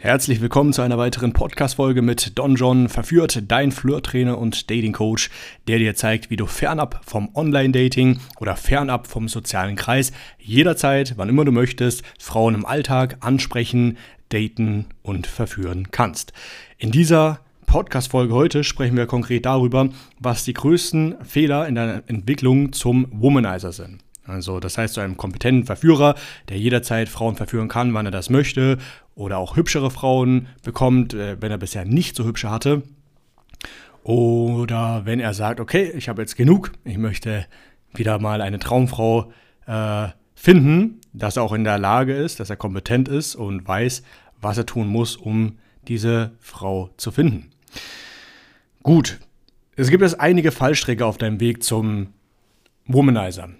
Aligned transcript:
Herzlich 0.00 0.40
willkommen 0.40 0.72
zu 0.72 0.80
einer 0.82 0.96
weiteren 0.96 1.32
Podcast-Folge 1.32 2.02
mit 2.02 2.38
Don 2.38 2.54
John 2.54 2.88
verführt, 2.88 3.42
dein 3.48 3.72
Flirt-Trainer 3.72 4.38
und 4.38 4.70
Dating-Coach, 4.70 5.28
der 5.66 5.80
dir 5.80 5.96
zeigt, 5.96 6.30
wie 6.30 6.36
du 6.36 6.46
fernab 6.46 7.00
vom 7.04 7.34
Online-Dating 7.34 8.20
oder 8.38 8.54
fernab 8.54 9.08
vom 9.08 9.26
sozialen 9.26 9.74
Kreis 9.74 10.12
jederzeit, 10.38 11.14
wann 11.16 11.28
immer 11.28 11.44
du 11.44 11.50
möchtest, 11.50 12.04
Frauen 12.20 12.54
im 12.54 12.64
Alltag 12.64 13.16
ansprechen, 13.22 13.98
daten 14.28 14.86
und 15.02 15.26
verführen 15.26 15.88
kannst. 15.90 16.32
In 16.78 16.92
dieser 16.92 17.40
Podcast-Folge 17.66 18.32
heute 18.34 18.62
sprechen 18.62 18.96
wir 18.96 19.06
konkret 19.06 19.46
darüber, 19.46 19.88
was 20.20 20.44
die 20.44 20.54
größten 20.54 21.16
Fehler 21.24 21.66
in 21.66 21.74
deiner 21.74 22.04
Entwicklung 22.06 22.72
zum 22.72 23.08
Womanizer 23.10 23.72
sind. 23.72 24.04
Also 24.28 24.60
das 24.60 24.78
heißt, 24.78 24.94
zu 24.94 25.00
einem 25.00 25.16
kompetenten 25.16 25.64
Verführer, 25.64 26.14
der 26.48 26.58
jederzeit 26.58 27.08
Frauen 27.08 27.34
verführen 27.34 27.68
kann, 27.68 27.94
wann 27.94 28.06
er 28.06 28.12
das 28.12 28.30
möchte, 28.30 28.78
oder 29.14 29.38
auch 29.38 29.56
hübschere 29.56 29.90
Frauen 29.90 30.46
bekommt, 30.62 31.14
äh, 31.14 31.40
wenn 31.40 31.50
er 31.50 31.58
bisher 31.58 31.84
nicht 31.84 32.14
so 32.14 32.24
hübsche 32.24 32.50
hatte. 32.50 32.82
Oder 34.04 35.02
wenn 35.04 35.20
er 35.20 35.34
sagt, 35.34 35.60
okay, 35.60 35.92
ich 35.96 36.08
habe 36.08 36.22
jetzt 36.22 36.36
genug, 36.36 36.72
ich 36.84 36.98
möchte 36.98 37.46
wieder 37.94 38.18
mal 38.18 38.40
eine 38.40 38.58
Traumfrau 38.58 39.32
äh, 39.66 40.08
finden, 40.34 41.00
dass 41.12 41.36
er 41.36 41.42
auch 41.42 41.52
in 41.52 41.64
der 41.64 41.78
Lage 41.78 42.14
ist, 42.14 42.38
dass 42.38 42.50
er 42.50 42.56
kompetent 42.56 43.08
ist 43.08 43.34
und 43.34 43.66
weiß, 43.66 44.02
was 44.40 44.56
er 44.56 44.66
tun 44.66 44.86
muss, 44.86 45.16
um 45.16 45.58
diese 45.88 46.32
Frau 46.38 46.90
zu 46.96 47.10
finden. 47.10 47.50
Gut, 48.82 49.18
es 49.76 49.90
gibt 49.90 50.02
jetzt 50.02 50.20
einige 50.20 50.52
Fallstricke 50.52 51.04
auf 51.04 51.18
deinem 51.18 51.40
Weg 51.40 51.62
zum 51.62 52.08
Womanizer. 52.86 53.50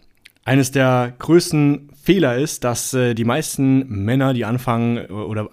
Eines 0.48 0.70
der 0.70 1.12
größten 1.19 1.91
Fehler 2.02 2.38
ist, 2.38 2.65
dass 2.65 2.95
äh, 2.95 3.12
die 3.12 3.27
meisten 3.27 3.87
Männer, 3.87 4.33
die 4.33 4.47
anfangen 4.47 4.97
äh, 4.97 5.12
oder 5.12 5.51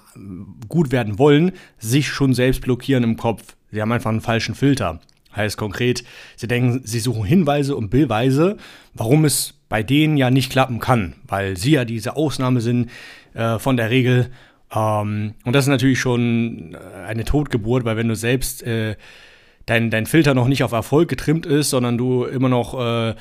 gut 0.69 0.93
werden 0.93 1.19
wollen, 1.19 1.51
sich 1.77 2.07
schon 2.07 2.33
selbst 2.33 2.61
blockieren 2.61 3.03
im 3.03 3.17
Kopf. 3.17 3.57
Sie 3.73 3.81
haben 3.81 3.91
einfach 3.91 4.09
einen 4.09 4.21
falschen 4.21 4.55
Filter. 4.55 5.01
Heißt 5.35 5.57
konkret, 5.57 6.05
sie 6.37 6.47
denken, 6.47 6.79
sie 6.85 7.01
suchen 7.01 7.25
Hinweise 7.25 7.75
und 7.75 7.89
Beweise, 7.89 8.55
warum 8.93 9.25
es 9.25 9.55
bei 9.67 9.83
denen 9.83 10.15
ja 10.15 10.31
nicht 10.31 10.49
klappen 10.49 10.79
kann, 10.79 11.15
weil 11.27 11.57
sie 11.57 11.71
ja 11.71 11.83
diese 11.83 12.15
Ausnahme 12.15 12.61
sind 12.61 12.89
äh, 13.33 13.59
von 13.59 13.75
der 13.75 13.89
Regel. 13.89 14.31
Ähm, 14.73 15.33
und 15.43 15.51
das 15.51 15.65
ist 15.65 15.69
natürlich 15.71 15.99
schon 15.99 16.73
äh, 16.73 17.05
eine 17.05 17.25
Totgeburt, 17.25 17.83
weil 17.83 17.97
wenn 17.97 18.07
du 18.07 18.15
selbst 18.15 18.63
äh, 18.63 18.95
dein, 19.65 19.89
dein 19.89 20.05
Filter 20.05 20.33
noch 20.33 20.47
nicht 20.47 20.63
auf 20.63 20.71
Erfolg 20.71 21.09
getrimmt 21.09 21.45
ist, 21.45 21.71
sondern 21.71 21.97
du 21.97 22.23
immer 22.23 22.47
noch 22.47 22.79
äh, 22.79 23.15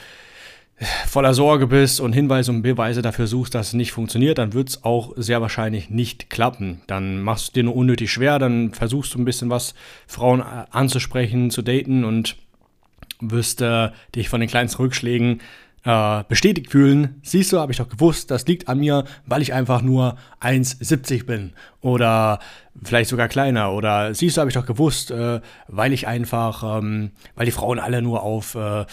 voller 1.07 1.35
Sorge 1.35 1.67
bist 1.67 2.01
und 2.01 2.13
Hinweise 2.13 2.51
und 2.51 2.63
Beweise 2.63 3.03
dafür 3.03 3.27
suchst, 3.27 3.55
dass 3.55 3.69
es 3.69 3.73
nicht 3.75 3.93
funktioniert, 3.93 4.39
dann 4.39 4.53
wird 4.53 4.71
es 4.71 4.85
auch 4.85 5.13
sehr 5.17 5.41
wahrscheinlich 5.41 5.91
nicht 5.91 6.31
klappen. 6.31 6.81
Dann 6.87 7.23
machst 7.23 7.49
du 7.49 7.53
dir 7.53 7.65
nur 7.65 7.77
unnötig 7.77 8.11
schwer, 8.11 8.39
dann 8.39 8.73
versuchst 8.73 9.15
du 9.15 9.19
ein 9.19 9.25
bisschen 9.25 9.51
was 9.51 9.75
Frauen 10.07 10.43
anzusprechen, 10.43 11.51
zu 11.51 11.63
daten 11.63 12.05
und 12.05 12.37
wirst 13.21 13.63
äh, 13.63 13.91
dich 14.15 14.29
von 14.29 14.41
den 14.41 14.49
kleinsten 14.49 14.83
Rückschlägen 14.83 15.41
äh, 15.85 16.25
bestätigt 16.29 16.71
fühlen. 16.71 17.21
Siehst 17.23 17.53
du, 17.53 17.59
habe 17.59 17.71
ich 17.71 17.79
doch 17.79 17.89
gewusst, 17.89 18.31
das 18.31 18.47
liegt 18.47 18.69
an 18.69 18.81
mir, 18.81 19.05
weil 19.27 19.43
ich 19.43 19.53
einfach 19.53 19.83
nur 19.83 20.17
1,70 20.41 21.27
bin 21.27 21.53
oder 21.81 22.41
vielleicht 22.83 23.11
sogar 23.11 23.29
kleiner. 23.29 23.73
Oder 23.73 24.15
siehst 24.15 24.37
du, 24.37 24.41
habe 24.41 24.51
ich 24.51 24.55
doch 24.55 24.67
gewusst, 24.67 25.11
äh, 25.11 25.41
weil 25.69 25.93
ich 25.93 26.07
einfach, 26.07 26.79
ähm, 26.79 27.13
weil 27.37 27.47
die 27.47 27.53
Frauen 27.53 27.79
alle 27.79 28.03
nur 28.03 28.23
auf 28.23 28.55
äh, 28.55 28.87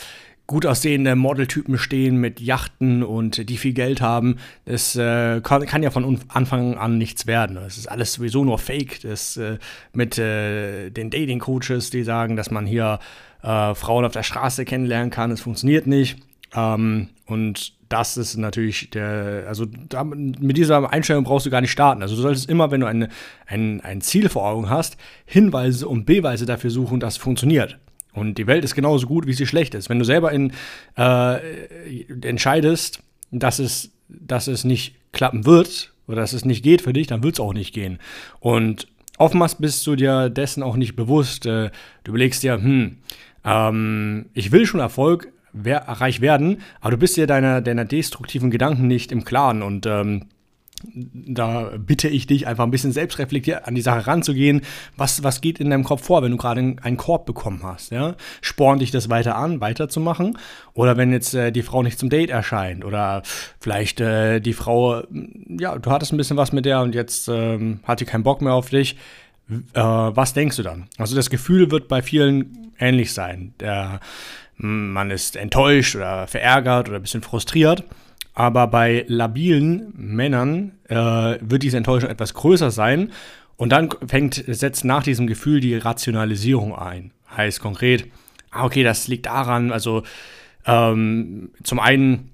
gut 0.52 0.66
aussehende 0.66 1.16
Modeltypen 1.16 1.78
stehen 1.78 2.18
mit 2.18 2.42
Yachten 2.42 3.04
und 3.04 3.50
die 3.50 3.58
viel 3.58 3.74
Geld 3.74 4.02
haben. 4.02 4.36
Das 4.66 4.96
äh, 4.98 5.40
kann, 5.42 5.66
kann, 5.66 5.82
ja 5.82 5.92
von 5.92 6.20
Anfang 6.28 6.78
an 6.78 6.98
nichts 6.98 7.26
werden. 7.26 7.56
Das 7.56 7.78
ist 7.78 7.88
alles 7.88 8.14
sowieso 8.14 8.44
nur 8.44 8.60
Fake. 8.60 9.00
Das 9.02 9.38
äh, 9.38 9.58
mit 9.94 10.18
äh, 10.18 10.90
den 10.90 11.10
Dating-Coaches, 11.10 11.90
die 11.90 12.04
sagen, 12.04 12.36
dass 12.36 12.52
man 12.52 12.66
hier 12.66 13.00
äh, 13.44 13.74
Frauen 13.74 14.04
auf 14.04 14.12
der 14.12 14.24
Straße 14.24 14.66
kennenlernen 14.66 15.10
kann. 15.10 15.30
Das 15.30 15.40
funktioniert 15.40 15.88
nicht. 15.88 16.18
Ähm, 16.54 17.08
und 17.26 17.74
das 17.88 18.18
ist 18.18 18.36
natürlich 18.36 18.90
der, 18.90 19.46
also 19.48 19.66
da, 19.66 20.04
mit 20.04 20.58
dieser 20.58 20.92
Einstellung 20.92 21.24
brauchst 21.24 21.46
du 21.46 21.50
gar 21.50 21.62
nicht 21.62 21.72
starten. 21.72 22.02
Also 22.02 22.16
du 22.16 22.22
solltest 22.22 22.50
immer, 22.50 22.72
wenn 22.72 22.82
du 22.82 22.88
eine, 22.88 23.08
ein, 23.48 23.80
ein 23.82 24.02
Ziel 24.02 24.28
vor 24.28 24.46
Augen 24.46 24.70
hast, 24.70 24.98
Hinweise 25.26 25.88
und 25.88 26.06
Beweise 26.06 26.46
dafür 26.46 26.72
suchen, 26.72 27.00
dass 27.00 27.14
es 27.14 27.22
funktioniert. 27.22 27.80
Und 28.14 28.38
die 28.38 28.48
Welt 28.48 28.64
ist 28.64 28.76
genauso 28.76 29.08
gut, 29.08 29.28
wie 29.28 29.34
sie 29.34 29.48
schlecht 29.48 29.74
ist. 29.74 29.90
Wenn 29.90 30.00
du 30.00 30.06
selber 30.06 30.32
in, 30.32 30.52
äh, 30.98 32.04
entscheidest, 32.22 33.02
dass 33.32 33.60
es, 33.60 33.92
dass 34.10 34.48
es 34.48 34.64
nicht 34.64 34.96
klappen 35.14 35.46
wird 35.46 35.94
oder 36.08 36.22
dass 36.22 36.34
es 36.34 36.46
nicht 36.46 36.64
geht 36.64 36.82
für 36.82 36.94
dich, 36.94 37.08
dann 37.08 37.24
wird 37.24 37.36
es 37.36 37.40
auch 37.40 37.54
nicht 37.54 37.74
gehen. 37.74 38.00
Und 38.40 38.88
oftmals 39.18 39.56
bist 39.56 39.86
du 39.88 39.96
dir 39.96 40.30
dessen 40.30 40.64
auch 40.64 40.76
nicht 40.76 40.96
bewusst. 40.96 41.46
Äh, 41.46 41.72
du 42.04 42.12
überlegst 42.12 42.44
dir, 42.44 42.56
hm, 42.56 42.98
ähm, 43.46 44.26
ich 44.34 44.52
will 44.52 44.66
schon 44.66 44.80
Erfolg 44.80 45.32
reich 45.54 46.22
werden, 46.22 46.62
aber 46.80 46.92
du 46.92 46.98
bist 46.98 47.18
dir 47.18 47.28
deiner, 47.28 47.62
deiner 47.62 47.84
destruktiven 47.84 48.52
Gedanken 48.52 48.88
nicht 48.88 49.12
im 49.12 49.26
Klaren 49.26 49.62
und 49.62 49.86
ähm, 49.86 50.28
da 50.84 51.72
bitte 51.78 52.08
ich 52.08 52.28
dich 52.28 52.48
einfach 52.48 52.64
ein 52.64 52.72
bisschen 52.72 52.92
selbstreflektiert 52.92 53.68
an 53.68 53.76
die 53.76 53.82
Sache 53.82 54.08
ranzugehen. 54.08 54.62
Was, 54.98 55.24
was 55.24 55.42
geht 55.42 55.60
in 55.60 55.70
deinem 55.70 55.84
Kopf 55.84 56.04
vor, 56.04 56.22
wenn 56.22 56.32
du 56.32 56.38
gerade 56.38 56.60
einen 56.60 56.98
Korb 56.98 57.26
bekommen 57.26 57.62
hast? 57.64 57.92
Ja? 57.92 58.16
Spornt 58.42 58.82
dich 58.82 58.92
das 58.92 59.10
weiter 59.10 59.36
an, 59.36 59.62
weiterzumachen? 59.62 60.38
Oder 60.74 60.98
wenn 60.98 61.12
jetzt 61.12 61.34
äh, 61.34 61.52
die 61.52 61.64
Frau 61.64 61.84
nicht 61.84 62.00
zum 62.00 62.10
Date 62.10 62.30
erscheint? 62.30 62.86
Oder 62.86 63.24
vielleicht 63.60 64.00
äh, 64.02 64.40
die 64.40 64.54
Frau, 64.54 65.04
ja, 65.48 65.78
du 65.78 65.92
hattest 65.92 66.14
ein 66.14 66.18
bisschen 66.18 66.38
was 66.38 66.52
mit 66.52 66.66
der 66.66 66.82
und 66.82 66.96
jetzt 66.96 67.28
ähm, 67.28 67.80
hat 67.84 68.00
die 68.00 68.06
keinen 68.06 68.24
Bock 68.24 68.42
mehr 68.42 68.54
auf 68.54 68.70
dich. 68.70 68.98
Äh, 69.74 69.82
was 69.82 70.34
denkst 70.34 70.58
du 70.58 70.64
dann? 70.64 70.88
Also 70.98 71.16
das 71.16 71.30
Gefühl 71.30 71.72
wird 71.72 71.88
bei 71.88 72.02
vielen 72.02 72.72
ähnlich 72.80 73.14
sein. 73.14 73.54
Der, 73.60 74.00
man 74.58 75.12
ist 75.12 75.36
enttäuscht 75.36 75.96
oder 75.96 76.28
verärgert 76.28 76.90
oder 76.90 77.00
ein 77.00 77.02
bisschen 77.02 77.22
frustriert. 77.22 77.84
Aber 78.34 78.68
bei 78.68 79.06
labilen 79.08 79.94
Männern 79.96 80.74
äh, 80.88 80.96
wird 81.42 81.64
diese 81.64 81.78
Enttäuschung 81.78 82.10
etwas 82.10 82.34
größer 82.34 82.72
sein. 82.72 83.12
Und 83.58 83.72
dann 83.72 83.90
fängt, 84.08 84.44
setzt 84.48 84.86
nach 84.86 85.04
diesem 85.04 85.28
Gefühl 85.28 85.60
die 85.60 85.76
Rationalisierung 85.76 86.76
ein. 86.76 87.12
Heißt 87.36 87.60
konkret, 87.60 88.08
ah, 88.52 88.66
okay, 88.66 88.84
das 88.84 89.08
liegt 89.08 89.26
daran, 89.26 89.72
also 89.72 90.04
ähm, 90.66 91.50
zum 91.64 91.80
einen, 91.80 92.32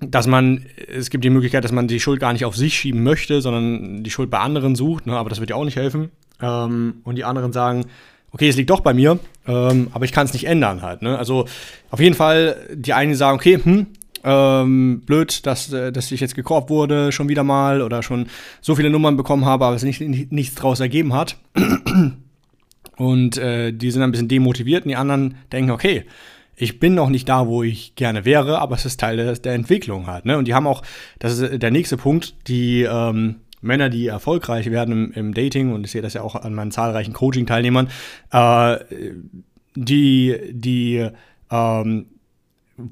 dass 0.00 0.26
man, 0.26 0.66
es 0.88 1.10
gibt 1.10 1.24
die 1.24 1.30
Möglichkeit, 1.30 1.64
dass 1.64 1.72
man 1.72 1.88
die 1.88 2.00
Schuld 2.00 2.20
gar 2.20 2.32
nicht 2.32 2.44
auf 2.44 2.56
sich 2.56 2.74
schieben 2.74 3.02
möchte, 3.02 3.40
sondern 3.40 4.04
die 4.04 4.10
Schuld 4.10 4.30
bei 4.30 4.38
anderen 4.38 4.76
sucht, 4.76 5.06
ne, 5.06 5.16
aber 5.16 5.30
das 5.30 5.40
wird 5.40 5.50
ja 5.50 5.56
auch 5.56 5.64
nicht 5.64 5.76
helfen. 5.76 6.10
Ähm, 6.40 6.96
und 7.04 7.16
die 7.16 7.24
anderen 7.24 7.52
sagen, 7.52 7.86
okay, 8.32 8.48
es 8.48 8.56
liegt 8.56 8.70
doch 8.70 8.80
bei 8.80 8.92
mir, 8.92 9.18
ähm, 9.46 9.88
aber 9.92 10.04
ich 10.04 10.12
kann 10.12 10.26
es 10.26 10.34
nicht 10.34 10.46
ändern 10.46 10.82
halt. 10.82 11.00
Ne? 11.00 11.18
Also 11.18 11.46
auf 11.90 12.00
jeden 12.00 12.14
Fall, 12.14 12.56
die 12.74 12.92
einen 12.92 13.14
sagen, 13.14 13.36
okay, 13.36 13.58
hm, 13.62 13.86
ähm, 14.26 15.02
blöd, 15.06 15.46
dass, 15.46 15.72
äh, 15.72 15.92
dass 15.92 16.10
ich 16.10 16.20
jetzt 16.20 16.34
gekorbt 16.34 16.68
wurde, 16.68 17.12
schon 17.12 17.28
wieder 17.28 17.44
mal 17.44 17.80
oder 17.80 18.02
schon 18.02 18.26
so 18.60 18.74
viele 18.74 18.90
Nummern 18.90 19.16
bekommen 19.16 19.44
habe, 19.44 19.64
aber 19.64 19.76
es 19.76 19.84
nicht, 19.84 20.00
nicht, 20.00 20.32
nichts 20.32 20.56
draus 20.56 20.80
ergeben 20.80 21.14
hat. 21.14 21.36
Und 22.96 23.38
äh, 23.38 23.72
die 23.72 23.90
sind 23.90 24.02
ein 24.02 24.10
bisschen 24.10 24.28
demotiviert 24.28 24.84
und 24.84 24.88
die 24.88 24.96
anderen 24.96 25.34
denken, 25.52 25.70
okay, 25.70 26.06
ich 26.56 26.80
bin 26.80 26.94
noch 26.94 27.10
nicht 27.10 27.28
da, 27.28 27.46
wo 27.46 27.62
ich 27.62 27.94
gerne 27.94 28.24
wäre, 28.24 28.58
aber 28.58 28.74
es 28.74 28.86
ist 28.86 28.98
Teil 28.98 29.18
der, 29.18 29.34
der 29.34 29.52
Entwicklung 29.52 30.06
halt. 30.06 30.24
Ne? 30.24 30.38
Und 30.38 30.48
die 30.48 30.54
haben 30.54 30.66
auch, 30.66 30.80
das 31.18 31.38
ist 31.38 31.62
der 31.62 31.70
nächste 31.70 31.98
Punkt, 31.98 32.34
die 32.48 32.84
ähm, 32.84 33.36
Männer, 33.60 33.90
die 33.90 34.06
erfolgreich 34.06 34.70
werden 34.70 34.92
im, 34.92 35.12
im, 35.12 35.34
Dating, 35.34 35.74
und 35.74 35.84
ich 35.84 35.90
sehe 35.90 36.00
das 36.00 36.14
ja 36.14 36.22
auch 36.22 36.36
an 36.36 36.54
meinen 36.54 36.70
zahlreichen 36.70 37.12
Coaching-Teilnehmern, 37.12 37.90
äh, 38.30 38.78
die, 39.74 40.38
die 40.52 41.06
ähm, 41.50 42.06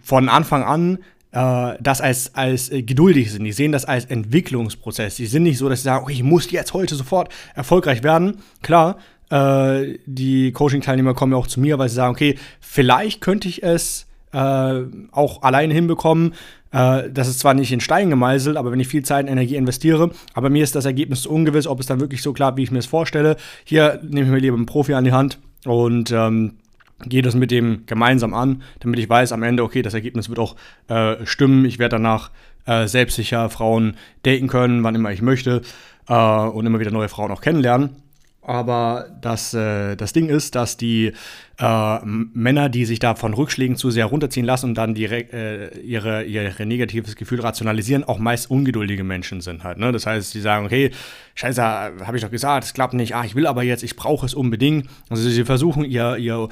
von 0.02 0.28
Anfang 0.28 0.64
an 0.64 0.98
äh, 1.34 1.76
das 1.80 2.00
als, 2.00 2.34
als 2.34 2.70
äh, 2.70 2.82
geduldig 2.82 3.32
sind. 3.32 3.44
Die 3.44 3.52
sehen 3.52 3.72
das 3.72 3.84
als 3.84 4.04
Entwicklungsprozess. 4.04 5.16
Die 5.16 5.26
sind 5.26 5.42
nicht 5.42 5.58
so, 5.58 5.68
dass 5.68 5.80
sie 5.80 5.84
sagen, 5.84 6.04
okay, 6.04 6.12
ich 6.12 6.22
muss 6.22 6.50
jetzt 6.50 6.72
heute 6.72 6.94
sofort 6.94 7.28
erfolgreich 7.54 8.02
werden. 8.02 8.38
Klar, 8.62 8.98
äh, 9.30 9.98
die 10.06 10.52
Coaching-Teilnehmer 10.52 11.14
kommen 11.14 11.32
ja 11.32 11.38
auch 11.38 11.48
zu 11.48 11.60
mir, 11.60 11.78
weil 11.78 11.88
sie 11.88 11.96
sagen, 11.96 12.12
okay, 12.12 12.38
vielleicht 12.60 13.20
könnte 13.20 13.48
ich 13.48 13.62
es 13.62 14.06
äh, 14.32 14.82
auch 15.10 15.42
alleine 15.42 15.74
hinbekommen. 15.74 16.34
Äh, 16.70 17.10
das 17.10 17.26
ist 17.26 17.40
zwar 17.40 17.54
nicht 17.54 17.72
in 17.72 17.80
Stein 17.80 18.10
gemeißelt, 18.10 18.56
aber 18.56 18.70
wenn 18.70 18.80
ich 18.80 18.88
viel 18.88 19.04
Zeit 19.04 19.24
und 19.24 19.32
Energie 19.32 19.56
investiere, 19.56 20.10
aber 20.34 20.50
mir 20.50 20.62
ist 20.62 20.76
das 20.76 20.84
Ergebnis 20.84 21.26
ungewiss, 21.26 21.66
ob 21.66 21.80
es 21.80 21.86
dann 21.86 22.00
wirklich 22.00 22.22
so 22.22 22.32
klappt, 22.32 22.58
wie 22.58 22.62
ich 22.62 22.70
mir 22.70 22.78
es 22.78 22.86
vorstelle. 22.86 23.36
Hier 23.64 23.98
nehme 24.02 24.26
ich 24.26 24.32
mir 24.32 24.38
lieber 24.38 24.56
einen 24.56 24.66
Profi 24.66 24.94
an 24.94 25.04
die 25.04 25.12
Hand 25.12 25.38
und 25.64 26.12
ähm, 26.12 26.58
gehe 27.00 27.22
das 27.22 27.34
mit 27.34 27.50
dem 27.50 27.84
gemeinsam 27.86 28.34
an, 28.34 28.62
damit 28.80 28.98
ich 28.98 29.08
weiß 29.08 29.32
am 29.32 29.42
Ende, 29.42 29.62
okay, 29.62 29.82
das 29.82 29.94
Ergebnis 29.94 30.28
wird 30.28 30.38
auch 30.38 30.56
äh, 30.88 31.24
stimmen. 31.26 31.64
Ich 31.64 31.78
werde 31.78 31.96
danach 31.96 32.30
äh, 32.66 32.86
selbstsicher 32.86 33.50
Frauen 33.50 33.96
daten 34.22 34.48
können, 34.48 34.84
wann 34.84 34.94
immer 34.94 35.12
ich 35.12 35.22
möchte 35.22 35.62
äh, 36.08 36.14
und 36.14 36.66
immer 36.66 36.80
wieder 36.80 36.90
neue 36.90 37.08
Frauen 37.08 37.30
auch 37.30 37.40
kennenlernen. 37.40 38.03
Aber 38.46 39.06
das, 39.22 39.54
äh, 39.54 39.96
das 39.96 40.12
Ding 40.12 40.28
ist, 40.28 40.54
dass 40.54 40.76
die 40.76 41.12
äh, 41.58 41.98
Männer, 42.04 42.68
die 42.68 42.84
sich 42.84 42.98
da 42.98 43.14
von 43.14 43.32
Rückschlägen 43.32 43.76
zu 43.76 43.90
sehr 43.90 44.06
runterziehen 44.06 44.44
lassen 44.44 44.66
und 44.70 44.74
dann 44.74 44.94
direkt 44.94 45.32
äh, 45.32 45.78
ihre, 45.78 46.24
ihre 46.24 46.66
negatives 46.66 47.16
Gefühl 47.16 47.40
rationalisieren, 47.40 48.04
auch 48.04 48.18
meist 48.18 48.50
ungeduldige 48.50 49.02
Menschen 49.02 49.40
sind 49.40 49.64
halt. 49.64 49.78
Ne? 49.78 49.92
Das 49.92 50.06
heißt, 50.06 50.34
die 50.34 50.40
sagen, 50.40 50.66
okay, 50.66 50.90
scheiße, 51.34 51.62
habe 51.62 52.16
ich 52.16 52.22
doch 52.22 52.30
gesagt, 52.30 52.64
es 52.64 52.74
klappt 52.74 52.92
nicht, 52.92 53.14
ah, 53.14 53.24
ich 53.24 53.34
will 53.34 53.46
aber 53.46 53.62
jetzt, 53.62 53.82
ich 53.82 53.96
brauche 53.96 54.26
es 54.26 54.34
unbedingt. 54.34 54.88
Also 55.08 55.28
sie 55.28 55.44
versuchen 55.44 55.84
ihr, 55.84 56.16
ihr 56.16 56.48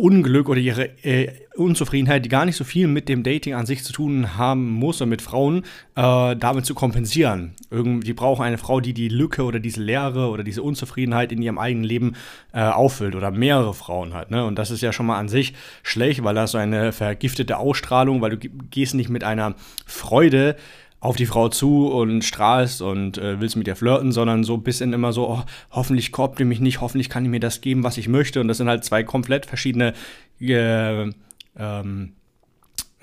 Unglück 0.00 0.48
oder 0.48 0.60
ihre 0.60 0.88
äh, 1.04 1.28
Unzufriedenheit, 1.56 2.24
die 2.24 2.28
gar 2.28 2.44
nicht 2.44 2.56
so 2.56 2.64
viel 2.64 2.86
mit 2.86 3.08
dem 3.08 3.22
Dating 3.22 3.54
an 3.54 3.66
sich 3.66 3.84
zu 3.84 3.92
tun 3.92 4.36
haben 4.36 4.70
muss 4.70 5.00
oder 5.00 5.08
mit 5.08 5.20
Frauen, 5.20 5.64
äh, 5.94 6.36
damit 6.36 6.64
zu 6.64 6.74
kompensieren. 6.74 7.52
Irgendwie 7.70 8.12
brauchen 8.12 8.42
eine 8.42 8.58
Frau, 8.58 8.80
die 8.80 8.94
die 8.94 9.08
Lücke 9.08 9.42
oder 9.42 9.60
diese 9.60 9.82
Leere 9.82 10.28
oder 10.30 10.42
diese 10.42 10.62
Unzufriedenheit 10.62 11.32
in 11.32 11.42
ihrem 11.42 11.58
eigenen 11.58 11.84
Leben 11.84 12.14
äh, 12.52 12.62
auffüllt 12.62 13.14
oder 13.14 13.30
mehrere 13.30 13.74
Frauen 13.74 14.14
hat. 14.14 14.30
Ne? 14.30 14.44
Und 14.44 14.58
das 14.58 14.70
ist 14.70 14.80
ja 14.80 14.92
schon 14.92 15.06
mal 15.06 15.18
an 15.18 15.28
sich 15.28 15.54
schlecht, 15.82 16.24
weil 16.24 16.34
das 16.34 16.52
so 16.52 16.58
eine 16.58 16.92
vergiftete 16.92 17.58
Ausstrahlung, 17.58 18.20
weil 18.20 18.36
du 18.36 18.48
gehst 18.70 18.94
nicht 18.94 19.10
mit 19.10 19.22
einer 19.22 19.54
Freude 19.86 20.56
auf 21.00 21.16
die 21.16 21.26
Frau 21.26 21.48
zu 21.48 21.88
und 21.88 22.22
strahlst 22.22 22.82
und 22.82 23.16
äh, 23.16 23.40
willst 23.40 23.56
mit 23.56 23.66
ihr 23.66 23.76
flirten, 23.76 24.12
sondern 24.12 24.44
so 24.44 24.54
ein 24.54 24.62
bisschen 24.62 24.92
immer 24.92 25.12
so, 25.12 25.28
oh, 25.28 25.42
hoffentlich 25.70 26.12
korbt 26.12 26.38
ihr 26.40 26.46
mich 26.46 26.60
nicht, 26.60 26.80
hoffentlich 26.82 27.08
kann 27.08 27.24
ich 27.24 27.30
mir 27.30 27.40
das 27.40 27.62
geben, 27.62 27.82
was 27.82 27.96
ich 27.96 28.06
möchte. 28.06 28.40
Und 28.40 28.48
das 28.48 28.58
sind 28.58 28.68
halt 28.68 28.84
zwei 28.84 29.02
komplett 29.02 29.46
verschiedene 29.46 29.94
äh, 30.40 31.10
ähm, 31.56 32.12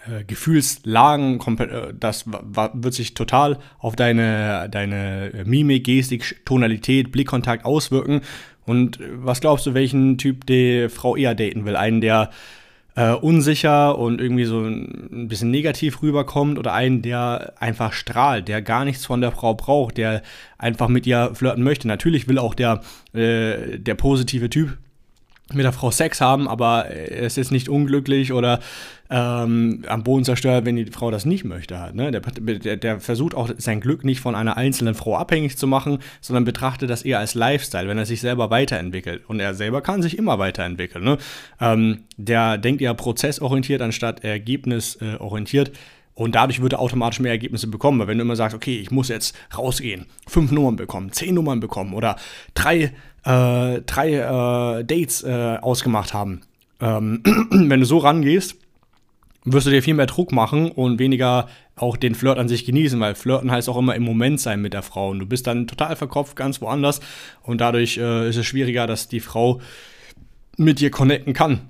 äh, 0.05 0.23
Gefühlslagen. 0.25 1.39
Äh, 1.57 1.93
das 1.99 2.25
wird 2.27 2.93
sich 2.93 3.15
total 3.15 3.57
auf 3.79 3.95
deine, 3.95 4.69
deine 4.69 5.43
Mimik, 5.45 5.85
Gestik, 5.85 6.45
Tonalität, 6.45 7.11
Blickkontakt 7.11 7.65
auswirken. 7.65 8.21
Und 8.65 8.99
was 9.13 9.41
glaubst 9.41 9.65
du, 9.65 9.73
welchen 9.73 10.17
Typ 10.17 10.45
die 10.45 10.87
Frau 10.89 11.15
eher 11.15 11.33
daten 11.33 11.65
will? 11.65 11.75
Einen, 11.75 12.01
der 12.01 12.29
äh, 12.97 13.11
unsicher 13.11 13.97
und 13.97 14.19
irgendwie 14.19 14.45
so 14.45 14.59
ein 14.59 15.27
bisschen 15.27 15.51
negativ 15.51 16.01
rüberkommt 16.01 16.57
oder 16.57 16.73
einen, 16.73 17.03
der 17.03 17.53
einfach 17.59 17.93
strahlt, 17.93 18.47
der 18.47 18.63
gar 18.63 18.85
nichts 18.85 19.05
von 19.05 19.21
der 19.21 19.31
Frau 19.31 19.53
braucht, 19.53 19.97
der 19.97 20.23
einfach 20.57 20.87
mit 20.87 21.05
ihr 21.05 21.29
flirten 21.35 21.63
möchte. 21.63 21.87
Natürlich 21.87 22.27
will 22.27 22.39
auch 22.39 22.55
der, 22.55 22.81
äh, 23.13 23.77
der 23.77 23.93
positive 23.93 24.49
Typ 24.49 24.79
mit 25.53 25.63
der 25.63 25.71
Frau 25.71 25.91
Sex 25.91 26.19
haben, 26.19 26.47
aber 26.47 26.85
er 26.87 27.25
ist 27.25 27.51
nicht 27.51 27.69
unglücklich 27.69 28.33
oder 28.33 28.59
ähm, 29.09 29.83
am 29.87 30.03
Boden 30.03 30.25
zerstört, 30.25 30.65
wenn 30.65 30.75
die 30.75 30.85
Frau 30.87 31.11
das 31.11 31.25
nicht 31.25 31.45
möchte. 31.45 31.79
Halt, 31.79 31.95
ne? 31.95 32.11
der, 32.11 32.21
der, 32.21 32.77
der, 32.77 32.99
versucht 32.99 33.35
auch 33.35 33.49
sein 33.57 33.79
Glück 33.79 34.03
nicht 34.03 34.19
von 34.19 34.35
einer 34.35 34.57
einzelnen 34.57 34.95
Frau 34.95 35.15
abhängig 35.15 35.57
zu 35.57 35.67
machen, 35.67 35.99
sondern 36.19 36.43
betrachtet 36.43 36.89
das 36.89 37.03
eher 37.03 37.19
als 37.19 37.35
Lifestyle, 37.35 37.87
wenn 37.87 37.97
er 37.97 38.05
sich 38.05 38.19
selber 38.19 38.49
weiterentwickelt. 38.49 39.23
Und 39.27 39.39
er 39.39 39.53
selber 39.53 39.81
kann 39.81 40.01
sich 40.01 40.17
immer 40.17 40.39
weiterentwickeln. 40.39 41.03
Ne? 41.03 41.17
Ähm, 41.61 42.03
der 42.17 42.57
denkt 42.57 42.81
eher 42.81 42.93
prozessorientiert 42.93 43.81
anstatt 43.81 44.23
ergebnisorientiert. 44.23 45.71
Und 46.17 46.33
dadurch 46.33 46.63
wird 46.63 46.73
er 46.73 46.79
automatisch 46.79 47.19
mehr 47.19 47.31
Ergebnisse 47.31 47.67
bekommen. 47.67 47.99
Weil 47.99 48.07
wenn 48.07 48.17
du 48.17 48.23
immer 48.23 48.35
sagst, 48.35 48.55
okay, 48.55 48.79
ich 48.79 48.89
muss 48.89 49.07
jetzt 49.07 49.37
rausgehen, 49.55 50.07
fünf 50.27 50.51
Nummern 50.51 50.75
bekommen, 50.75 51.11
zehn 51.11 51.35
Nummern 51.35 51.59
bekommen 51.59 51.93
oder 51.93 52.15
drei 52.55 52.91
äh, 53.23 53.81
drei 53.81 54.13
äh, 54.13 54.83
Dates 54.83 55.23
äh, 55.23 55.57
ausgemacht 55.61 56.15
haben. 56.15 56.41
Ähm, 56.79 57.21
wenn 57.51 57.79
du 57.79 57.85
so 57.85 57.99
rangehst, 57.99 58.55
wirst 59.43 59.67
du 59.67 59.71
dir 59.71 59.83
viel 59.83 59.93
mehr 59.93 60.07
Druck 60.07 60.31
machen 60.31 60.71
und 60.71 60.97
weniger 60.97 61.49
auch 61.75 61.97
den 61.97 62.15
Flirt 62.15 62.39
an 62.39 62.47
sich 62.47 62.65
genießen, 62.65 62.99
weil 62.99 63.13
Flirten 63.13 63.51
heißt 63.51 63.69
auch 63.69 63.77
immer 63.77 63.93
im 63.93 64.03
Moment 64.03 64.41
sein 64.41 64.59
mit 64.59 64.73
der 64.73 64.81
Frau 64.81 65.11
und 65.11 65.19
du 65.19 65.27
bist 65.27 65.45
dann 65.45 65.67
total 65.67 65.95
verkopft 65.95 66.35
ganz 66.35 66.61
woanders 66.61 66.99
und 67.43 67.61
dadurch 67.61 67.97
äh, 67.97 68.27
ist 68.27 68.37
es 68.37 68.45
schwieriger, 68.47 68.87
dass 68.87 69.07
die 69.07 69.19
Frau 69.19 69.61
mit 70.57 70.79
dir 70.79 70.89
connecten 70.89 71.33
kann. 71.33 71.69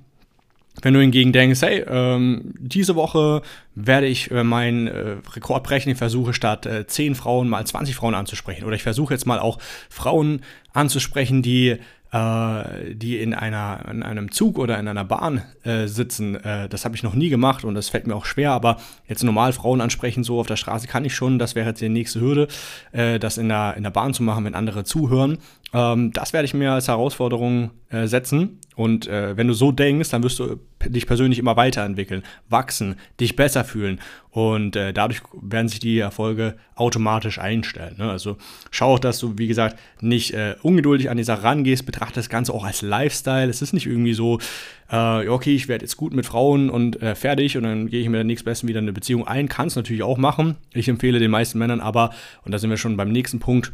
Wenn 0.81 0.93
du 0.93 0.99
hingegen 0.99 1.31
denkst, 1.31 1.61
hey, 1.61 1.83
ähm, 1.87 2.53
diese 2.59 2.95
Woche 2.95 3.41
werde 3.73 4.07
ich 4.07 4.29
äh, 4.31 4.43
meinen 4.43 4.87
äh, 4.87 5.17
Rekord 5.33 5.63
brechen, 5.63 5.89
ich 5.89 5.97
versuche 5.97 6.33
statt 6.33 6.65
äh, 6.65 6.85
10 6.85 7.15
Frauen 7.15 7.49
mal 7.49 7.65
20 7.65 7.95
Frauen 7.95 8.13
anzusprechen. 8.13 8.63
Oder 8.63 8.75
ich 8.75 8.83
versuche 8.83 9.13
jetzt 9.13 9.25
mal 9.25 9.39
auch 9.39 9.57
Frauen 9.89 10.41
anzusprechen, 10.73 11.41
die 11.41 11.77
äh, 12.17 12.95
die 12.95 13.17
in, 13.17 13.33
einer, 13.33 13.85
in 13.91 14.03
einem 14.03 14.31
Zug 14.31 14.57
oder 14.57 14.79
in 14.79 14.87
einer 14.87 15.05
Bahn 15.05 15.43
äh, 15.63 15.87
sitzen. 15.87 16.35
Äh, 16.35 16.69
das 16.69 16.85
habe 16.85 16.95
ich 16.95 17.03
noch 17.03 17.13
nie 17.13 17.29
gemacht 17.29 17.63
und 17.63 17.75
das 17.75 17.89
fällt 17.89 18.07
mir 18.07 18.15
auch 18.15 18.25
schwer, 18.25 18.51
aber 18.51 18.77
jetzt 19.07 19.23
normal 19.23 19.53
Frauen 19.53 19.81
ansprechen, 19.81 20.23
so 20.23 20.39
auf 20.39 20.47
der 20.47 20.55
Straße 20.55 20.87
kann 20.87 21.05
ich 21.05 21.15
schon. 21.15 21.39
Das 21.39 21.55
wäre 21.55 21.69
jetzt 21.69 21.81
die 21.81 21.89
nächste 21.89 22.19
Hürde, 22.19 22.47
äh, 22.91 23.19
das 23.19 23.37
in 23.37 23.49
der, 23.49 23.75
in 23.77 23.83
der 23.83 23.91
Bahn 23.91 24.13
zu 24.13 24.23
machen, 24.23 24.45
wenn 24.45 24.55
andere 24.55 24.83
zuhören. 24.83 25.37
Ähm, 25.73 26.11
das 26.13 26.33
werde 26.33 26.45
ich 26.45 26.53
mir 26.53 26.71
als 26.71 26.87
Herausforderung 26.87 27.71
äh, 27.89 28.07
setzen. 28.07 28.59
Und 28.75 29.07
äh, 29.07 29.35
wenn 29.35 29.47
du 29.47 29.53
so 29.53 29.71
denkst, 29.71 30.09
dann 30.09 30.23
wirst 30.23 30.39
du 30.39 30.57
dich 30.89 31.05
persönlich 31.05 31.39
immer 31.39 31.55
weiterentwickeln, 31.55 32.23
wachsen, 32.49 32.95
dich 33.19 33.35
besser 33.35 33.63
fühlen. 33.63 33.99
Und 34.31 34.75
äh, 34.75 34.93
dadurch 34.93 35.21
werden 35.41 35.67
sich 35.67 35.79
die 35.79 35.97
Erfolge 35.97 36.57
automatisch 36.75 37.39
einstellen. 37.39 37.95
Ne? 37.97 38.09
Also 38.09 38.37
schau 38.69 38.93
auch, 38.93 38.99
dass 38.99 39.19
du, 39.19 39.37
wie 39.37 39.47
gesagt, 39.47 39.79
nicht 39.99 40.33
äh, 40.33 40.55
ungeduldig 40.61 41.09
an 41.09 41.17
die 41.17 41.23
Sache 41.23 41.43
rangehst, 41.43 41.85
betrachte 41.85 42.15
das 42.15 42.29
Ganze 42.29 42.53
auch 42.53 42.63
als 42.63 42.81
Lifestyle. 42.81 43.49
Es 43.49 43.61
ist 43.61 43.73
nicht 43.73 43.87
irgendwie 43.87 44.13
so, 44.13 44.39
äh, 44.91 45.27
okay, 45.27 45.55
ich 45.55 45.67
werde 45.67 45.85
jetzt 45.85 45.97
gut 45.97 46.13
mit 46.13 46.25
Frauen 46.25 46.69
und 46.69 47.01
äh, 47.01 47.15
fertig 47.15 47.57
und 47.57 47.63
dann 47.63 47.89
gehe 47.89 48.01
ich 48.01 48.09
mir 48.09 48.17
der 48.17 48.25
nächstbesten 48.25 48.69
wieder 48.69 48.79
eine 48.79 48.93
Beziehung 48.93 49.27
ein. 49.27 49.49
Kannst 49.49 49.75
natürlich 49.75 50.03
auch 50.03 50.17
machen. 50.17 50.55
Ich 50.73 50.87
empfehle 50.87 51.19
den 51.19 51.31
meisten 51.31 51.57
Männern 51.57 51.79
aber, 51.79 52.11
und 52.45 52.51
da 52.51 52.59
sind 52.59 52.69
wir 52.69 52.77
schon 52.77 52.97
beim 52.97 53.11
nächsten 53.11 53.39
Punkt, 53.39 53.73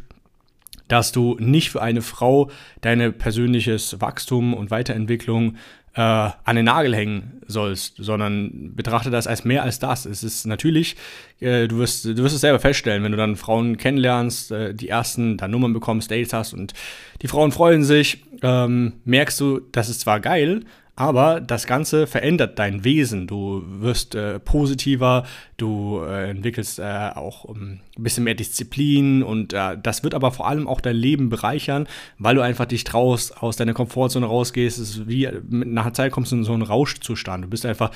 dass 0.88 1.12
du 1.12 1.36
nicht 1.40 1.70
für 1.70 1.82
eine 1.82 2.02
Frau 2.02 2.50
deine 2.80 3.12
persönliches 3.12 4.00
Wachstum 4.00 4.54
und 4.54 4.70
Weiterentwicklung 4.70 5.56
äh, 5.94 6.00
an 6.00 6.56
den 6.56 6.64
Nagel 6.64 6.94
hängen 6.94 7.40
sollst, 7.46 7.96
sondern 7.98 8.74
betrachte 8.74 9.10
das 9.10 9.26
als 9.26 9.44
mehr 9.44 9.62
als 9.62 9.78
das. 9.78 10.06
Es 10.06 10.24
ist 10.24 10.46
natürlich, 10.46 10.96
äh, 11.40 11.68
du, 11.68 11.78
wirst, 11.78 12.04
du 12.04 12.16
wirst 12.16 12.34
es 12.34 12.40
selber 12.40 12.58
feststellen, 12.58 13.02
wenn 13.02 13.12
du 13.12 13.18
dann 13.18 13.36
Frauen 13.36 13.76
kennenlernst, 13.76 14.50
äh, 14.50 14.74
die 14.74 14.88
ersten 14.88 15.36
dann 15.36 15.50
Nummern 15.50 15.72
bekommst, 15.72 16.10
Dates 16.10 16.32
hast 16.32 16.52
und 16.52 16.74
die 17.22 17.28
Frauen 17.28 17.52
freuen 17.52 17.84
sich, 17.84 18.24
ähm, 18.42 18.94
merkst 19.04 19.40
du, 19.40 19.60
das 19.72 19.88
ist 19.88 20.00
zwar 20.00 20.20
geil, 20.20 20.64
aber 20.96 21.40
das 21.40 21.66
Ganze 21.66 22.06
verändert 22.06 22.58
dein 22.58 22.84
Wesen. 22.84 23.26
Du 23.26 23.64
wirst 23.66 24.14
äh, 24.14 24.38
positiver, 24.38 25.24
du 25.56 26.00
äh, 26.04 26.30
entwickelst 26.30 26.78
äh, 26.78 27.10
auch 27.14 27.44
um, 27.44 27.56
ähm, 27.56 27.80
ein 27.96 28.02
bisschen 28.02 28.24
mehr 28.24 28.34
Disziplin 28.34 29.22
und 29.22 29.52
äh, 29.52 29.76
das 29.80 30.04
wird 30.04 30.14
aber 30.14 30.30
vor 30.30 30.46
allem 30.46 30.68
auch 30.68 30.80
dein 30.80 30.96
Leben 30.96 31.30
bereichern, 31.30 31.88
weil 32.18 32.36
du 32.36 32.42
einfach 32.42 32.66
dich 32.66 32.84
traust, 32.84 33.42
aus 33.42 33.56
deiner 33.56 33.74
Komfortzone 33.74 34.26
rausgehst. 34.26 34.78
Es 34.78 34.90
ist 34.90 35.08
wie 35.08 35.28
nach 35.48 35.86
einer 35.86 35.94
Zeit 35.94 36.12
kommst 36.12 36.30
du 36.30 36.36
in 36.36 36.44
so 36.44 36.52
einen 36.52 36.62
Rauschzustand. 36.62 37.44
Du 37.44 37.48
bist 37.48 37.66
einfach, 37.66 37.90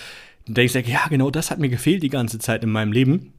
denkst, 0.47 0.75
ja, 0.75 1.07
genau 1.09 1.31
das 1.31 1.51
hat 1.51 1.59
mir 1.61 1.69
gefehlt 1.69 2.03
die 2.03 2.09
ganze 2.09 2.39
Zeit 2.39 2.65
in 2.65 2.71
meinem 2.71 2.93
Leben. 2.93 3.33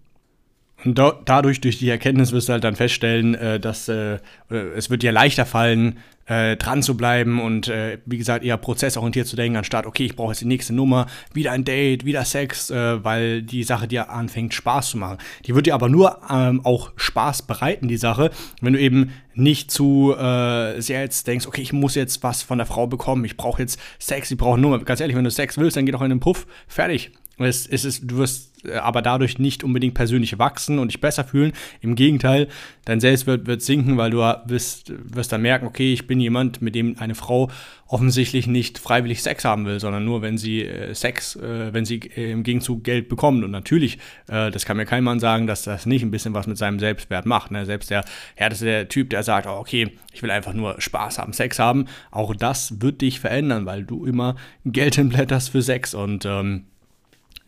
Und 0.85 0.97
da, 0.97 1.19
dadurch, 1.25 1.61
durch 1.61 1.77
die 1.77 1.89
Erkenntnis 1.89 2.31
wirst 2.31 2.49
du 2.49 2.53
halt 2.53 2.63
dann 2.63 2.75
feststellen, 2.75 3.35
äh, 3.35 3.59
dass 3.59 3.87
äh, 3.89 4.19
es 4.49 4.89
wird 4.89 5.03
dir 5.03 5.11
leichter 5.11 5.45
fallen, 5.45 5.99
äh, 6.29 6.57
dran 6.57 6.83
zu 6.83 6.95
bleiben 6.95 7.41
und 7.41 7.67
äh, 7.67 7.97
wie 8.05 8.17
gesagt 8.17 8.45
eher 8.45 8.55
prozessorientiert 8.57 9.27
zu 9.27 9.35
denken, 9.35 9.57
anstatt, 9.57 9.85
okay, 9.87 10.05
ich 10.05 10.15
brauche 10.15 10.31
jetzt 10.31 10.41
die 10.41 10.45
nächste 10.45 10.73
Nummer, 10.73 11.07
wieder 11.33 11.51
ein 11.51 11.65
Date, 11.65 12.05
wieder 12.05 12.23
Sex, 12.23 12.69
äh, 12.69 13.03
weil 13.03 13.41
die 13.41 13.63
Sache 13.63 13.87
dir 13.87 14.11
anfängt 14.11 14.53
Spaß 14.53 14.91
zu 14.91 14.97
machen. 14.97 15.17
Die 15.45 15.55
wird 15.55 15.65
dir 15.65 15.73
aber 15.73 15.89
nur 15.89 16.19
ähm, 16.29 16.63
auch 16.63 16.91
Spaß 16.95 17.43
bereiten, 17.43 17.87
die 17.87 17.97
Sache, 17.97 18.29
wenn 18.61 18.73
du 18.73 18.79
eben 18.79 19.11
nicht 19.33 19.71
zu 19.71 20.13
äh, 20.15 20.79
sehr 20.79 21.01
jetzt 21.01 21.25
denkst, 21.25 21.47
okay, 21.47 21.61
ich 21.61 21.73
muss 21.73 21.95
jetzt 21.95 22.21
was 22.21 22.43
von 22.43 22.59
der 22.59 22.67
Frau 22.67 22.85
bekommen, 22.85 23.25
ich 23.25 23.35
brauche 23.35 23.61
jetzt 23.61 23.79
Sex, 23.97 24.29
ich 24.29 24.37
brauche 24.37 24.53
eine 24.53 24.61
Nummer. 24.61 24.79
Ganz 24.79 24.99
ehrlich, 24.99 25.15
wenn 25.15 25.23
du 25.23 25.31
Sex 25.31 25.57
willst, 25.57 25.77
dann 25.77 25.85
geh 25.85 25.91
doch 25.91 26.01
in 26.01 26.09
den 26.09 26.19
Puff, 26.19 26.45
fertig. 26.67 27.11
Es, 27.37 27.65
es 27.65 27.85
ist, 27.85 28.03
du 28.03 28.17
wirst 28.17 28.48
äh, 28.48 28.48
aber 28.81 29.01
dadurch 29.01 29.39
nicht 29.39 29.63
unbedingt 29.63 29.93
persönlich 29.93 30.37
wachsen 30.39 30.79
und 30.79 30.89
dich 30.89 31.01
besser 31.01 31.23
fühlen. 31.23 31.53
Im 31.81 31.95
Gegenteil, 31.95 32.47
dein 32.85 32.99
Selbstwert 32.99 33.47
wird 33.47 33.61
sinken, 33.61 33.97
weil 33.97 34.11
du 34.11 34.19
wirst, 34.45 34.91
wirst 35.15 35.31
dann 35.31 35.41
merken, 35.41 35.65
okay, 35.65 35.93
ich 35.93 36.07
bin 36.07 36.19
jemand, 36.19 36.61
mit 36.61 36.75
dem 36.75 36.97
eine 36.99 37.15
Frau 37.15 37.49
offensichtlich 37.87 38.45
nicht 38.45 38.77
freiwillig 38.77 39.23
Sex 39.23 39.45
haben 39.45 39.65
will, 39.65 39.79
sondern 39.79 40.05
nur, 40.05 40.21
wenn 40.21 40.37
sie 40.37 40.63
äh, 40.63 40.93
Sex, 40.93 41.35
äh, 41.35 41.73
wenn 41.73 41.85
sie 41.85 41.99
äh, 42.15 42.31
im 42.31 42.43
Gegenzug 42.43 42.83
Geld 42.83 43.09
bekommt. 43.09 43.43
Und 43.43 43.51
natürlich, 43.51 43.97
äh, 44.27 44.51
das 44.51 44.65
kann 44.65 44.77
mir 44.77 44.85
kein 44.85 45.03
Mann 45.03 45.19
sagen, 45.19 45.47
dass 45.47 45.63
das 45.63 45.87
nicht 45.87 46.03
ein 46.03 46.11
bisschen 46.11 46.35
was 46.35 46.45
mit 46.45 46.57
seinem 46.57 46.79
Selbstwert 46.79 47.25
macht. 47.25 47.49
Ne? 47.49 47.65
Selbst 47.65 47.89
der 47.89 48.05
härteste 48.35 48.65
der 48.65 48.89
Typ, 48.89 49.09
der 49.09 49.23
sagt, 49.23 49.47
oh, 49.47 49.57
okay, 49.57 49.91
ich 50.13 50.21
will 50.21 50.29
einfach 50.29 50.53
nur 50.53 50.79
Spaß 50.79 51.17
haben, 51.17 51.33
Sex 51.33 51.57
haben, 51.57 51.85
auch 52.11 52.35
das 52.35 52.81
wird 52.81 53.01
dich 53.01 53.19
verändern, 53.19 53.65
weil 53.65 53.83
du 53.83 54.05
immer 54.05 54.35
Geld 54.65 54.95
hinblätterst 54.95 55.49
für 55.49 55.63
Sex 55.63 55.95
und 55.95 56.25
ähm, 56.25 56.65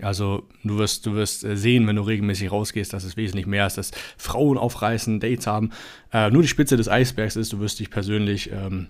also 0.01 0.47
du 0.63 0.77
wirst, 0.77 1.05
du 1.05 1.13
wirst 1.13 1.43
äh, 1.43 1.55
sehen, 1.55 1.87
wenn 1.87 1.95
du 1.95 2.01
regelmäßig 2.01 2.51
rausgehst, 2.51 2.93
dass 2.93 3.03
es 3.03 3.17
wesentlich 3.17 3.45
mehr 3.45 3.67
ist, 3.67 3.77
dass 3.77 3.91
Frauen 4.17 4.57
aufreißen, 4.57 5.19
Dates 5.19 5.47
haben. 5.47 5.71
Äh, 6.11 6.31
nur 6.31 6.41
die 6.41 6.47
Spitze 6.47 6.77
des 6.77 6.89
Eisbergs 6.89 7.35
ist, 7.35 7.53
du 7.53 7.59
wirst 7.59 7.79
dich 7.79 7.89
persönlich 7.89 8.51
ähm, 8.51 8.87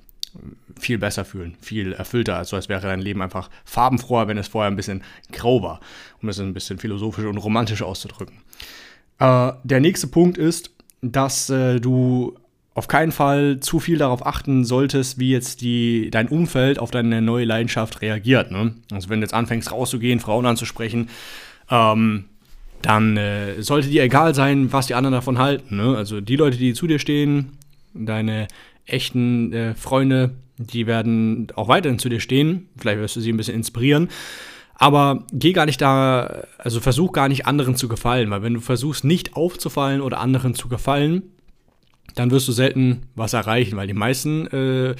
viel 0.79 0.97
besser 0.97 1.25
fühlen, 1.25 1.57
viel 1.61 1.93
erfüllter, 1.93 2.37
also 2.37 2.55
als 2.55 2.69
wäre 2.69 2.81
dein 2.81 3.01
Leben 3.01 3.21
einfach 3.21 3.49
farbenfroher, 3.65 4.27
wenn 4.27 4.37
es 4.37 4.47
vorher 4.47 4.71
ein 4.71 4.77
bisschen 4.77 5.03
grau 5.31 5.61
war, 5.61 5.81
um 6.21 6.29
es 6.29 6.39
ein 6.39 6.53
bisschen 6.53 6.79
philosophisch 6.79 7.25
und 7.25 7.37
romantisch 7.37 7.81
auszudrücken. 7.81 8.37
Äh, 9.19 9.51
der 9.63 9.81
nächste 9.81 10.07
Punkt 10.07 10.37
ist, 10.37 10.71
dass 11.01 11.49
äh, 11.49 11.79
du 11.79 12.35
auf 12.73 12.87
keinen 12.87 13.11
Fall 13.11 13.59
zu 13.59 13.79
viel 13.79 13.97
darauf 13.97 14.25
achten 14.25 14.63
solltest, 14.63 15.19
wie 15.19 15.31
jetzt 15.31 15.61
die, 15.61 16.09
dein 16.09 16.29
Umfeld 16.29 16.79
auf 16.79 16.89
deine 16.91 17.21
neue 17.21 17.45
Leidenschaft 17.45 18.01
reagiert. 18.01 18.51
Ne? 18.51 18.75
Also 18.91 19.09
wenn 19.09 19.19
du 19.19 19.25
jetzt 19.25 19.33
anfängst 19.33 19.71
rauszugehen, 19.71 20.19
Frauen 20.19 20.45
anzusprechen, 20.45 21.09
ähm, 21.69 22.25
dann 22.81 23.17
äh, 23.17 23.61
sollte 23.61 23.89
dir 23.89 24.03
egal 24.03 24.33
sein, 24.33 24.71
was 24.71 24.87
die 24.87 24.95
anderen 24.95 25.13
davon 25.13 25.37
halten. 25.37 25.75
Ne? 25.75 25.97
Also 25.97 26.21
die 26.21 26.37
Leute, 26.37 26.57
die 26.57 26.73
zu 26.73 26.87
dir 26.87 26.99
stehen, 26.99 27.57
deine 27.93 28.47
echten 28.85 29.51
äh, 29.51 29.75
Freunde, 29.75 30.31
die 30.57 30.87
werden 30.87 31.47
auch 31.55 31.67
weiterhin 31.67 31.99
zu 31.99 32.07
dir 32.07 32.19
stehen. 32.19 32.69
Vielleicht 32.77 32.99
wirst 32.99 33.15
du 33.17 33.19
sie 33.19 33.33
ein 33.33 33.37
bisschen 33.37 33.55
inspirieren. 33.55 34.09
Aber 34.75 35.25
geh 35.31 35.51
gar 35.53 35.65
nicht 35.65 35.81
da, 35.81 36.43
also 36.57 36.79
versuch 36.79 37.11
gar 37.11 37.27
nicht 37.27 37.45
anderen 37.45 37.75
zu 37.75 37.87
gefallen, 37.87 38.31
weil 38.31 38.41
wenn 38.41 38.55
du 38.55 38.61
versuchst 38.61 39.03
nicht 39.03 39.35
aufzufallen 39.35 40.01
oder 40.01 40.19
anderen 40.19 40.55
zu 40.55 40.69
gefallen, 40.69 41.23
dann 42.15 42.31
wirst 42.31 42.47
du 42.47 42.51
selten 42.51 43.03
was 43.15 43.33
erreichen, 43.33 43.77
weil 43.77 43.87
die 43.87 43.93
meisten, 43.93 44.47
äh, 44.47 44.95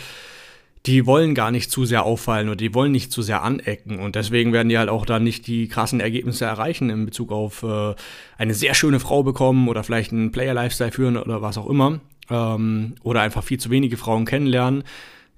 die 0.86 1.06
wollen 1.06 1.36
gar 1.36 1.52
nicht 1.52 1.70
zu 1.70 1.86
sehr 1.86 2.04
auffallen 2.04 2.48
oder 2.48 2.56
die 2.56 2.74
wollen 2.74 2.92
nicht 2.92 3.12
zu 3.12 3.22
sehr 3.22 3.44
anecken. 3.44 4.00
Und 4.00 4.16
deswegen 4.16 4.52
werden 4.52 4.70
die 4.70 4.78
halt 4.78 4.90
auch 4.90 5.06
dann 5.06 5.24
nicht 5.24 5.46
die 5.48 5.68
krassen 5.68 6.00
Ergebnisse 6.00 6.46
erreichen 6.46 6.90
in 6.90 7.06
Bezug 7.06 7.32
auf 7.32 7.64
äh, 7.64 7.94
eine 8.38 8.54
sehr 8.54 8.74
schöne 8.74 9.00
Frau 9.00 9.24
bekommen 9.24 9.68
oder 9.68 9.84
vielleicht 9.84 10.12
einen 10.12 10.32
Player-Lifestyle 10.32 10.92
führen 10.92 11.18
oder 11.18 11.42
was 11.42 11.58
auch 11.58 11.70
immer 11.70 12.00
ähm, 12.30 12.96
oder 13.04 13.22
einfach 13.22 13.44
viel 13.44 13.60
zu 13.60 13.70
wenige 13.70 13.98
Frauen 13.98 14.26
kennenlernen 14.26 14.84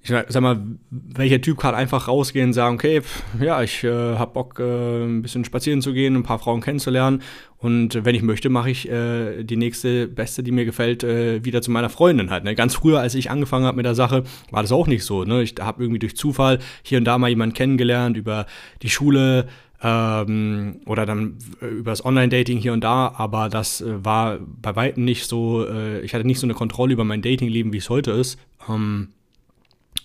ich 0.03 0.09
sag 0.09 0.41
mal, 0.41 0.61
welcher 0.89 1.39
Typ 1.39 1.57
kann 1.57 1.75
einfach 1.75 2.09
rausgehen 2.09 2.47
und 2.47 2.53
sagen, 2.53 2.75
okay, 2.75 3.01
pff, 3.01 3.23
ja, 3.39 3.63
ich 3.63 3.83
äh, 3.85 4.15
hab 4.17 4.33
Bock, 4.33 4.59
äh, 4.59 5.03
ein 5.05 5.21
bisschen 5.21 5.45
spazieren 5.45 5.81
zu 5.81 5.93
gehen, 5.93 6.15
ein 6.15 6.23
paar 6.23 6.39
Frauen 6.39 6.59
kennenzulernen 6.59 7.21
und 7.57 8.03
wenn 8.03 8.13
ich 8.13 8.21
möchte, 8.21 8.49
mache 8.49 8.69
ich 8.69 8.89
äh, 8.89 9.43
die 9.43 9.55
nächste 9.55 10.09
Beste, 10.09 10.43
die 10.43 10.51
mir 10.51 10.65
gefällt, 10.65 11.05
äh, 11.05 11.45
wieder 11.45 11.61
zu 11.61 11.71
meiner 11.71 11.89
Freundin 11.89 12.29
halt. 12.29 12.43
Ne? 12.43 12.55
Ganz 12.55 12.75
früher, 12.75 12.99
als 12.99 13.15
ich 13.15 13.31
angefangen 13.31 13.65
habe 13.65 13.77
mit 13.77 13.85
der 13.85 13.95
Sache, 13.95 14.25
war 14.51 14.61
das 14.61 14.73
auch 14.73 14.87
nicht 14.87 15.05
so. 15.05 15.23
Ne? 15.23 15.41
Ich 15.41 15.55
habe 15.61 15.81
irgendwie 15.81 15.99
durch 15.99 16.17
Zufall 16.17 16.59
hier 16.81 16.97
und 16.97 17.05
da 17.05 17.17
mal 17.17 17.29
jemanden 17.29 17.55
kennengelernt 17.55 18.17
über 18.17 18.45
die 18.81 18.89
Schule, 18.89 19.47
ähm, 19.81 20.79
oder 20.85 21.05
dann 21.05 21.37
übers 21.61 22.03
Online-Dating 22.05 22.57
hier 22.57 22.73
und 22.73 22.83
da, 22.83 23.13
aber 23.17 23.49
das 23.49 23.81
äh, 23.81 24.03
war 24.03 24.39
bei 24.39 24.75
weitem 24.75 25.03
nicht 25.03 25.27
so, 25.27 25.67
äh, 25.67 25.99
ich 26.01 26.13
hatte 26.13 26.25
nicht 26.25 26.39
so 26.39 26.47
eine 26.47 26.53
Kontrolle 26.53 26.93
über 26.93 27.03
mein 27.03 27.21
Datingleben, 27.21 27.73
wie 27.73 27.77
es 27.77 27.89
heute 27.89 28.11
ist. 28.11 28.39
Ähm, 28.69 29.09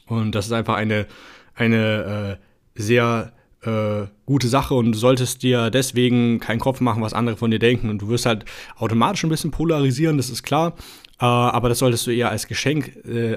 und 0.09 0.35
das 0.35 0.47
ist 0.47 0.53
einfach 0.53 0.75
eine, 0.75 1.07
eine 1.55 2.39
äh, 2.77 2.81
sehr 2.81 3.33
äh, 3.63 4.07
gute 4.27 4.49
Sache 4.49 4.75
und 4.75 4.93
du 4.93 4.99
solltest 4.99 5.43
dir 5.43 5.71
deswegen 5.71 6.41
keinen 6.41 6.61
Kopf 6.61 6.81
machen, 6.81 7.03
was 7.03 7.13
andere 7.13 7.37
von 7.37 7.51
dir 7.51 7.59
denken. 7.59 7.91
Und 7.91 8.03
du 8.03 8.09
wirst 8.09 8.27
halt 8.27 8.45
automatisch 8.77 9.25
ein 9.25 9.31
bisschen 9.31 9.51
polarisieren, 9.51 10.17
das 10.17 10.31
ist 10.31 10.43
klar. 10.43 10.75
Äh, 11.21 11.25
aber 11.25 11.69
das 11.69 11.79
solltest 11.79 12.07
du 12.07 12.11
eher 12.11 12.31
als 12.31 12.47
Geschenk 12.47 12.97
äh, 13.05 13.37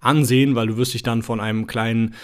ansehen, 0.00 0.54
weil 0.54 0.66
du 0.66 0.76
wirst 0.76 0.94
dich 0.94 1.02
dann 1.02 1.22
von 1.22 1.40
einem 1.40 1.66
kleinen 1.66 2.14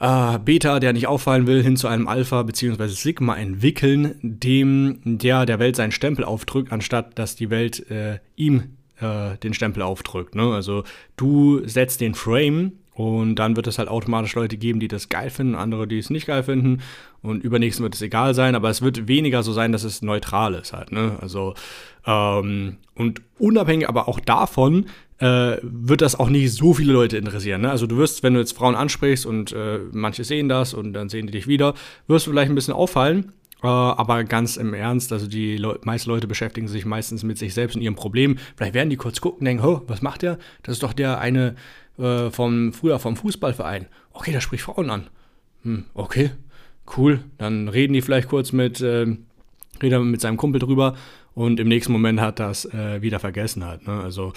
äh, 0.00 0.38
Beta, 0.38 0.80
der 0.80 0.92
nicht 0.92 1.06
auffallen 1.06 1.46
will, 1.46 1.62
hin 1.62 1.76
zu 1.76 1.86
einem 1.86 2.08
Alpha 2.08 2.42
bzw. 2.42 2.88
Sigma 2.88 3.36
entwickeln, 3.36 4.16
dem 4.22 5.00
der 5.04 5.46
der 5.46 5.58
Welt 5.58 5.76
seinen 5.76 5.92
Stempel 5.92 6.24
aufdrückt, 6.24 6.72
anstatt 6.72 7.18
dass 7.18 7.36
die 7.36 7.50
Welt 7.50 7.90
äh, 7.90 8.18
ihm 8.36 8.76
äh, 9.00 9.36
den 9.42 9.54
Stempel 9.54 9.82
aufdrückt. 9.82 10.34
Ne? 10.34 10.52
Also 10.52 10.84
du 11.16 11.66
setzt 11.66 12.00
den 12.00 12.14
Frame 12.14 12.72
und 12.94 13.34
dann 13.36 13.56
wird 13.56 13.66
es 13.66 13.78
halt 13.78 13.88
automatisch 13.88 14.34
Leute 14.34 14.56
geben, 14.56 14.78
die 14.78 14.88
das 14.88 15.08
geil 15.08 15.30
finden, 15.30 15.56
andere, 15.56 15.88
die 15.88 15.98
es 15.98 16.10
nicht 16.10 16.26
geil 16.26 16.44
finden. 16.44 16.80
Und 17.22 17.42
übernächsten 17.42 17.82
wird 17.82 17.94
es 17.94 18.02
egal 18.02 18.34
sein, 18.34 18.54
aber 18.54 18.70
es 18.70 18.82
wird 18.82 19.08
weniger 19.08 19.42
so 19.42 19.52
sein, 19.52 19.72
dass 19.72 19.82
es 19.82 20.02
neutral 20.02 20.54
ist 20.54 20.72
halt. 20.72 20.92
Ne? 20.92 21.16
Also, 21.20 21.54
ähm, 22.06 22.76
und 22.94 23.22
unabhängig 23.38 23.88
aber 23.88 24.08
auch 24.08 24.20
davon, 24.20 24.86
äh, 25.18 25.56
wird 25.62 26.02
das 26.02 26.18
auch 26.18 26.28
nicht 26.28 26.52
so 26.52 26.74
viele 26.74 26.92
Leute 26.92 27.16
interessieren. 27.16 27.62
Ne? 27.62 27.70
Also 27.70 27.86
du 27.86 27.96
wirst, 27.96 28.22
wenn 28.22 28.34
du 28.34 28.40
jetzt 28.40 28.56
Frauen 28.56 28.74
ansprichst 28.74 29.26
und 29.26 29.52
äh, 29.52 29.80
manche 29.92 30.22
sehen 30.22 30.48
das 30.48 30.74
und 30.74 30.92
dann 30.92 31.08
sehen 31.08 31.26
die 31.26 31.32
dich 31.32 31.46
wieder, 31.46 31.74
wirst 32.06 32.26
du 32.26 32.30
vielleicht 32.30 32.50
ein 32.50 32.54
bisschen 32.54 32.74
auffallen. 32.74 33.32
Äh, 33.64 33.66
aber 33.66 34.24
ganz 34.24 34.58
im 34.58 34.74
Ernst, 34.74 35.10
also 35.10 35.26
die 35.26 35.56
Le 35.56 35.80
meisten 35.84 36.10
Leute 36.10 36.26
beschäftigen 36.26 36.68
sich 36.68 36.84
meistens 36.84 37.22
mit 37.22 37.38
sich 37.38 37.54
selbst 37.54 37.76
und 37.76 37.80
ihrem 37.80 37.94
Problem. 37.94 38.36
Vielleicht 38.56 38.74
werden 38.74 38.90
die 38.90 38.96
kurz 38.96 39.22
gucken 39.22 39.40
und 39.40 39.46
denken, 39.46 39.64
oh, 39.64 39.80
was 39.86 40.02
macht 40.02 40.20
der? 40.20 40.38
Das 40.62 40.74
ist 40.74 40.82
doch 40.82 40.92
der 40.92 41.18
eine 41.18 41.54
äh, 41.98 42.30
vom, 42.30 42.74
früher 42.74 42.98
vom 42.98 43.16
Fußballverein. 43.16 43.86
Okay, 44.12 44.32
da 44.32 44.42
spricht 44.42 44.64
Frauen 44.64 44.90
an. 44.90 45.06
Hm, 45.62 45.84
okay, 45.94 46.32
cool. 46.98 47.20
Dann 47.38 47.68
reden 47.68 47.94
die 47.94 48.02
vielleicht 48.02 48.28
kurz 48.28 48.52
mit, 48.52 48.82
äh, 48.82 49.06
mit 49.80 50.20
seinem 50.20 50.36
Kumpel 50.36 50.58
drüber 50.58 50.94
und 51.32 51.58
im 51.58 51.68
nächsten 51.68 51.92
Moment 51.92 52.20
hat 52.20 52.40
das 52.40 52.66
äh, 52.66 53.00
wieder 53.00 53.18
vergessen 53.18 53.64
halt. 53.64 53.86
Ne? 53.86 53.98
Also 53.98 54.34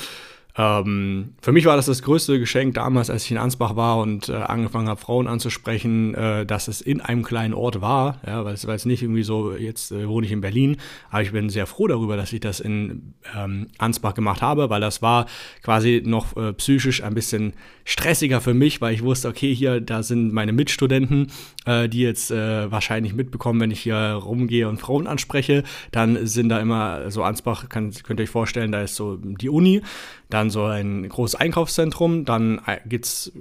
ähm, 0.57 1.35
für 1.39 1.51
mich 1.51 1.65
war 1.65 1.75
das 1.75 1.85
das 1.85 2.01
größte 2.01 2.39
Geschenk 2.39 2.73
damals, 2.73 3.11
als 3.11 3.25
ich 3.25 3.31
in 3.31 3.37
Ansbach 3.37 3.75
war 3.75 3.99
und 3.99 4.29
äh, 4.29 4.33
angefangen 4.33 4.89
habe, 4.89 4.99
Frauen 4.99 5.27
anzusprechen, 5.27 6.15
äh, 6.15 6.45
dass 6.47 6.67
es 6.67 6.81
in 6.81 6.99
einem 6.99 7.21
kleinen 7.23 7.53
Ort 7.53 7.79
war. 7.79 8.19
Ja, 8.25 8.43
weil 8.43 8.55
es 8.55 8.65
war 8.65 8.73
jetzt 8.73 8.87
nicht 8.87 9.03
irgendwie 9.03 9.21
so, 9.21 9.55
jetzt 9.55 9.91
äh, 9.91 10.07
wohne 10.07 10.25
ich 10.25 10.31
in 10.31 10.41
Berlin, 10.41 10.77
aber 11.11 11.21
ich 11.21 11.31
bin 11.31 11.49
sehr 11.49 11.67
froh 11.67 11.87
darüber, 11.87 12.17
dass 12.17 12.33
ich 12.33 12.39
das 12.39 12.59
in 12.59 13.13
ähm, 13.35 13.67
Ansbach 13.77 14.15
gemacht 14.15 14.41
habe, 14.41 14.71
weil 14.71 14.81
das 14.81 15.03
war 15.03 15.27
quasi 15.61 16.01
noch 16.03 16.35
äh, 16.35 16.53
psychisch 16.53 17.03
ein 17.03 17.13
bisschen 17.13 17.53
stressiger 17.85 18.41
für 18.41 18.55
mich, 18.55 18.81
weil 18.81 18.93
ich 18.95 19.03
wusste, 19.03 19.27
okay, 19.27 19.53
hier, 19.53 19.79
da 19.79 20.01
sind 20.01 20.33
meine 20.33 20.53
Mitstudenten, 20.53 21.31
äh, 21.65 21.87
die 21.87 22.01
jetzt 22.01 22.31
äh, 22.31 22.71
wahrscheinlich 22.71 23.13
mitbekommen, 23.13 23.61
wenn 23.61 23.71
ich 23.71 23.81
hier 23.81 23.95
rumgehe 23.95 24.67
und 24.67 24.79
Frauen 24.79 25.05
anspreche, 25.05 25.63
dann 25.91 26.25
sind 26.25 26.49
da 26.49 26.59
immer 26.59 27.11
so 27.11 27.21
Ansbach, 27.23 27.69
kann, 27.69 27.93
könnt 28.03 28.19
ihr 28.19 28.23
euch 28.23 28.29
vorstellen, 28.29 28.71
da 28.71 28.81
ist 28.81 28.95
so 28.95 29.17
die 29.17 29.49
Uni 29.49 29.83
dann 30.29 30.49
so 30.49 30.65
ein 30.65 31.07
großes 31.07 31.35
Einkaufszentrum, 31.39 32.25
dann 32.25 32.61
äh, 32.65 32.79
gibt 32.85 33.05
es 33.05 33.31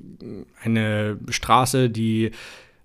eine 0.62 1.18
Straße, 1.28 1.90
die 1.90 2.30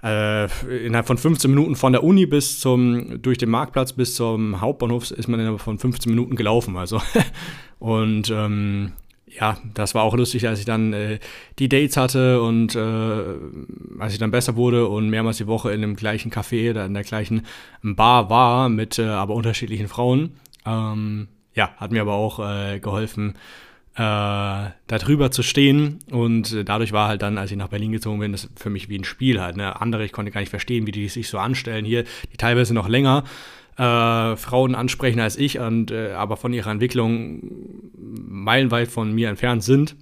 äh, 0.04 0.46
innerhalb 0.86 1.08
von 1.08 1.18
15 1.18 1.50
Minuten 1.52 1.76
von 1.76 1.92
der 1.92 2.04
Uni 2.04 2.26
bis 2.26 2.60
zum, 2.60 3.22
durch 3.22 3.38
den 3.38 3.50
Marktplatz 3.50 3.94
bis 3.94 4.16
zum 4.16 4.60
Hauptbahnhof 4.60 5.12
ist 5.12 5.28
man 5.28 5.40
innerhalb 5.40 5.62
von 5.62 5.78
15 5.78 6.10
Minuten 6.10 6.36
gelaufen. 6.36 6.76
Also 6.78 7.02
und 7.80 8.30
ähm, 8.32 8.94
ja, 9.28 9.58
das 9.74 9.96
war 9.96 10.04
auch 10.04 10.16
lustig, 10.16 10.48
als 10.48 10.60
ich 10.60 10.66
dann 10.66 10.94
äh, 10.94 11.20
die 11.60 11.70
Dates 11.70 11.98
hatte 11.98 12.42
und 12.42 12.76
äh, 12.76 13.24
als 14.00 14.14
ich 14.14 14.20
dann 14.20 14.32
besser 14.32 14.56
wurde 14.56 14.88
und 14.88 15.10
mehrmals 15.10 15.38
die 15.38 15.48
Woche 15.48 15.72
in 15.72 15.82
dem 15.82 15.96
gleichen 15.96 16.32
Café 16.32 16.72
oder 16.72 16.86
in 16.86 16.94
der 16.94 17.04
gleichen 17.04 17.44
Bar 17.82 18.30
war 18.30 18.70
mit 18.70 19.00
äh, 19.00 19.06
aber 19.06 19.36
unterschiedlichen 19.36 19.88
Frauen. 19.88 20.34
Ähm, 20.66 21.28
ja, 21.54 21.72
hat 21.78 21.92
mir 21.92 22.02
aber 22.02 22.14
auch 22.14 22.40
äh, 22.40 22.80
geholfen, 22.80 23.36
äh, 23.96 23.98
da 23.98 24.74
drüber 24.88 25.32
zu 25.32 25.44
stehen. 25.44 26.00
Und 26.12 26.54
äh, 26.54 26.64
dadurch 26.64 26.92
war 26.92 27.08
halt 27.08 27.22
dann, 27.22 27.38
als 27.38 27.52
ich 27.52 27.58
nach 27.58 27.70
Berlin 27.70 27.92
gezogen 27.92 28.20
bin, 28.20 28.32
das 28.32 28.50
für 28.56 28.70
mich 28.70 28.90
wie 28.90 28.98
ein 28.98 29.04
Spiel 29.04 29.42
halt. 29.42 29.58
Ne? 29.58 29.80
Andere, 29.82 30.06
ich 30.06 30.12
konnte 30.12 30.32
gar 30.32 30.42
nicht 30.42 30.50
verstehen, 30.50 30.88
wie 30.88 30.92
die 30.92 31.10
sich 31.10 31.28
so 31.28 31.38
anstellen 31.38 31.86
hier, 31.86 32.04
die 32.32 32.38
teilweise 32.38 32.74
noch 32.74 32.88
länger 32.88 33.24
äh, 33.78 34.36
Frauen 34.36 34.76
ansprechen 34.76 35.20
als 35.20 35.38
ich, 35.38 35.60
und, 35.60 35.92
äh, 35.92 36.12
aber 36.12 36.38
von 36.38 36.54
ihrer 36.54 36.72
Entwicklung 36.72 37.42
meilenweit 37.98 38.90
von 38.90 39.14
mir 39.14 39.30
entfernt 39.30 39.64
sind. 39.64 39.96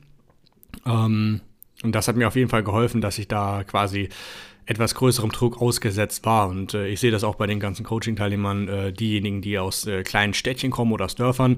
Ähm, 0.85 1.41
und 1.83 1.95
das 1.95 2.07
hat 2.07 2.15
mir 2.15 2.27
auf 2.27 2.35
jeden 2.35 2.49
Fall 2.49 2.63
geholfen, 2.63 3.01
dass 3.01 3.17
ich 3.17 3.27
da 3.27 3.63
quasi 3.63 4.09
etwas 4.65 4.95
größerem 4.95 5.31
Druck 5.31 5.61
ausgesetzt 5.61 6.25
war. 6.25 6.47
Und 6.47 6.73
äh, 6.73 6.87
ich 6.87 6.99
sehe 6.99 7.11
das 7.11 7.23
auch 7.23 7.35
bei 7.35 7.47
den 7.47 7.59
ganzen 7.59 7.83
Coaching-Teilnehmern, 7.83 8.67
äh, 8.67 8.93
diejenigen, 8.93 9.41
die 9.41 9.57
aus 9.57 9.87
äh, 9.87 10.03
kleinen 10.03 10.33
Städtchen 10.33 10.71
kommen 10.71 10.91
oder 10.91 11.05
aus 11.05 11.15
Dörfern, 11.15 11.57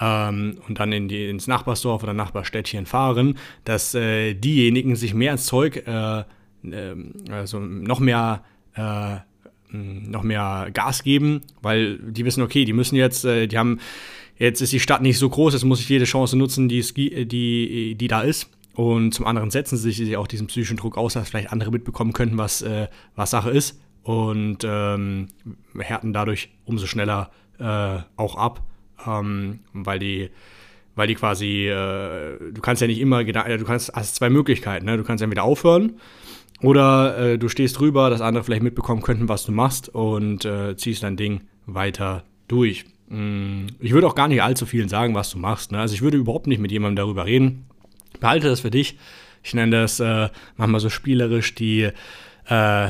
ähm, 0.00 0.58
und 0.68 0.80
dann 0.80 0.92
in 0.92 1.08
die, 1.08 1.28
ins 1.28 1.46
Nachbarsdorf 1.46 2.02
oder 2.02 2.12
Nachbarstädtchen 2.12 2.86
fahren, 2.86 3.38
dass 3.64 3.94
äh, 3.94 4.34
diejenigen 4.34 4.96
sich 4.96 5.14
mehr 5.14 5.32
ins 5.32 5.46
Zeug, 5.46 5.86
äh, 5.86 6.20
äh, 6.20 6.24
also 7.30 7.60
noch 7.60 8.00
mehr 8.00 8.42
äh, 8.74 9.16
noch 9.74 10.22
mehr 10.22 10.68
Gas 10.74 11.02
geben, 11.02 11.40
weil 11.62 11.96
die 11.98 12.26
wissen, 12.26 12.42
okay, 12.42 12.66
die 12.66 12.74
müssen 12.74 12.94
jetzt, 12.94 13.24
die 13.24 13.56
haben, 13.56 13.80
jetzt 14.36 14.60
ist 14.60 14.70
die 14.74 14.80
Stadt 14.80 15.00
nicht 15.00 15.16
so 15.16 15.30
groß, 15.30 15.54
jetzt 15.54 15.64
muss 15.64 15.80
ich 15.80 15.88
jede 15.88 16.04
Chance 16.04 16.36
nutzen, 16.36 16.68
die, 16.68 16.82
die, 17.26 17.94
die 17.94 18.08
da 18.08 18.20
ist. 18.20 18.50
Und 18.74 19.12
zum 19.12 19.26
anderen 19.26 19.50
setzen 19.50 19.76
sie 19.76 19.92
sich 19.92 20.16
auch 20.16 20.26
diesen 20.26 20.46
psychischen 20.46 20.78
Druck 20.78 20.96
aus, 20.96 21.14
dass 21.14 21.28
vielleicht 21.28 21.52
andere 21.52 21.70
mitbekommen 21.70 22.12
könnten, 22.12 22.38
was, 22.38 22.62
äh, 22.62 22.88
was 23.14 23.30
Sache 23.30 23.50
ist. 23.50 23.80
Und 24.02 24.58
ähm, 24.64 25.28
härten 25.78 26.12
dadurch 26.12 26.50
umso 26.64 26.86
schneller 26.86 27.30
äh, 27.58 27.98
auch 28.16 28.36
ab 28.36 28.62
ähm, 29.06 29.60
weil 29.72 29.98
die 29.98 30.30
weil 30.94 31.06
die 31.06 31.14
quasi, 31.14 31.68
äh, 31.68 32.52
du 32.52 32.60
kannst 32.60 32.82
ja 32.82 32.86
nicht 32.86 33.00
immer, 33.00 33.24
du 33.24 33.64
kannst, 33.64 33.94
hast 33.94 34.14
zwei 34.14 34.28
Möglichkeiten, 34.28 34.84
ne? 34.84 34.98
du 34.98 35.04
kannst 35.04 35.22
entweder 35.22 35.42
aufhören 35.42 35.94
oder 36.60 37.16
äh, 37.16 37.38
du 37.38 37.48
stehst 37.48 37.80
drüber, 37.80 38.10
dass 38.10 38.20
andere 38.20 38.44
vielleicht 38.44 38.62
mitbekommen 38.62 39.00
könnten, 39.00 39.26
was 39.26 39.46
du 39.46 39.52
machst 39.52 39.88
und 39.88 40.44
äh, 40.44 40.76
ziehst 40.76 41.02
dein 41.02 41.16
Ding 41.16 41.44
weiter 41.64 42.24
durch. 42.46 42.84
Mm, 43.08 43.68
ich 43.80 43.94
würde 43.94 44.06
auch 44.06 44.14
gar 44.14 44.28
nicht 44.28 44.42
allzu 44.42 44.66
vielen 44.66 44.90
sagen, 44.90 45.14
was 45.14 45.30
du 45.30 45.38
machst. 45.38 45.72
Ne? 45.72 45.78
Also 45.78 45.94
ich 45.94 46.02
würde 46.02 46.18
überhaupt 46.18 46.46
nicht 46.46 46.60
mit 46.60 46.70
jemandem 46.70 46.96
darüber 46.96 47.24
reden. 47.24 47.64
Behalte 48.20 48.48
das 48.48 48.60
für 48.60 48.70
dich. 48.70 48.98
Ich 49.42 49.54
nenne 49.54 49.82
das 49.82 50.00
äh, 50.00 50.28
manchmal 50.56 50.80
so 50.80 50.88
spielerisch 50.88 51.54
die 51.54 51.90
äh, 52.46 52.88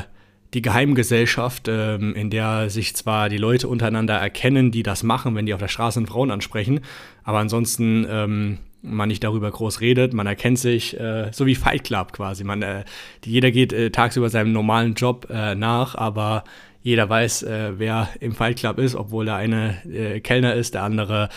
die 0.53 0.61
Geheimgesellschaft, 0.61 1.67
ähm, 1.67 2.13
in 2.15 2.29
der 2.29 2.69
sich 2.69 2.95
zwar 2.95 3.29
die 3.29 3.37
Leute 3.37 3.67
untereinander 3.67 4.15
erkennen, 4.15 4.71
die 4.71 4.83
das 4.83 5.03
machen, 5.03 5.35
wenn 5.35 5.45
die 5.45 5.53
auf 5.53 5.59
der 5.59 5.67
Straße 5.67 6.05
Frauen 6.05 6.31
ansprechen, 6.31 6.81
aber 7.23 7.39
ansonsten 7.39 8.05
ähm, 8.07 8.57
man 8.83 9.07
nicht 9.07 9.23
darüber 9.23 9.49
groß 9.49 9.81
redet, 9.81 10.13
man 10.13 10.27
erkennt 10.27 10.59
sich, 10.59 10.99
äh, 10.99 11.31
so 11.31 11.45
wie 11.45 11.55
Fight 11.55 11.85
Club 11.85 12.11
quasi. 12.11 12.43
Man, 12.43 12.61
äh, 12.61 12.83
jeder 13.25 13.49
geht 13.49 13.73
äh, 13.73 13.89
tagsüber 13.89 14.29
seinem 14.29 14.51
normalen 14.51 14.93
Job 14.93 15.27
äh, 15.29 15.55
nach, 15.55 15.95
aber 15.95 16.43
jeder 16.81 17.09
weiß, 17.09 17.43
äh, 17.43 17.71
wer 17.77 18.09
im 18.19 18.33
Fight 18.33 18.59
Club 18.59 18.77
ist, 18.77 18.95
obwohl 18.95 19.25
der 19.25 19.35
eine 19.35 19.77
äh, 19.85 20.19
Kellner 20.19 20.53
ist, 20.53 20.73
der 20.73 20.83
andere 20.83 21.29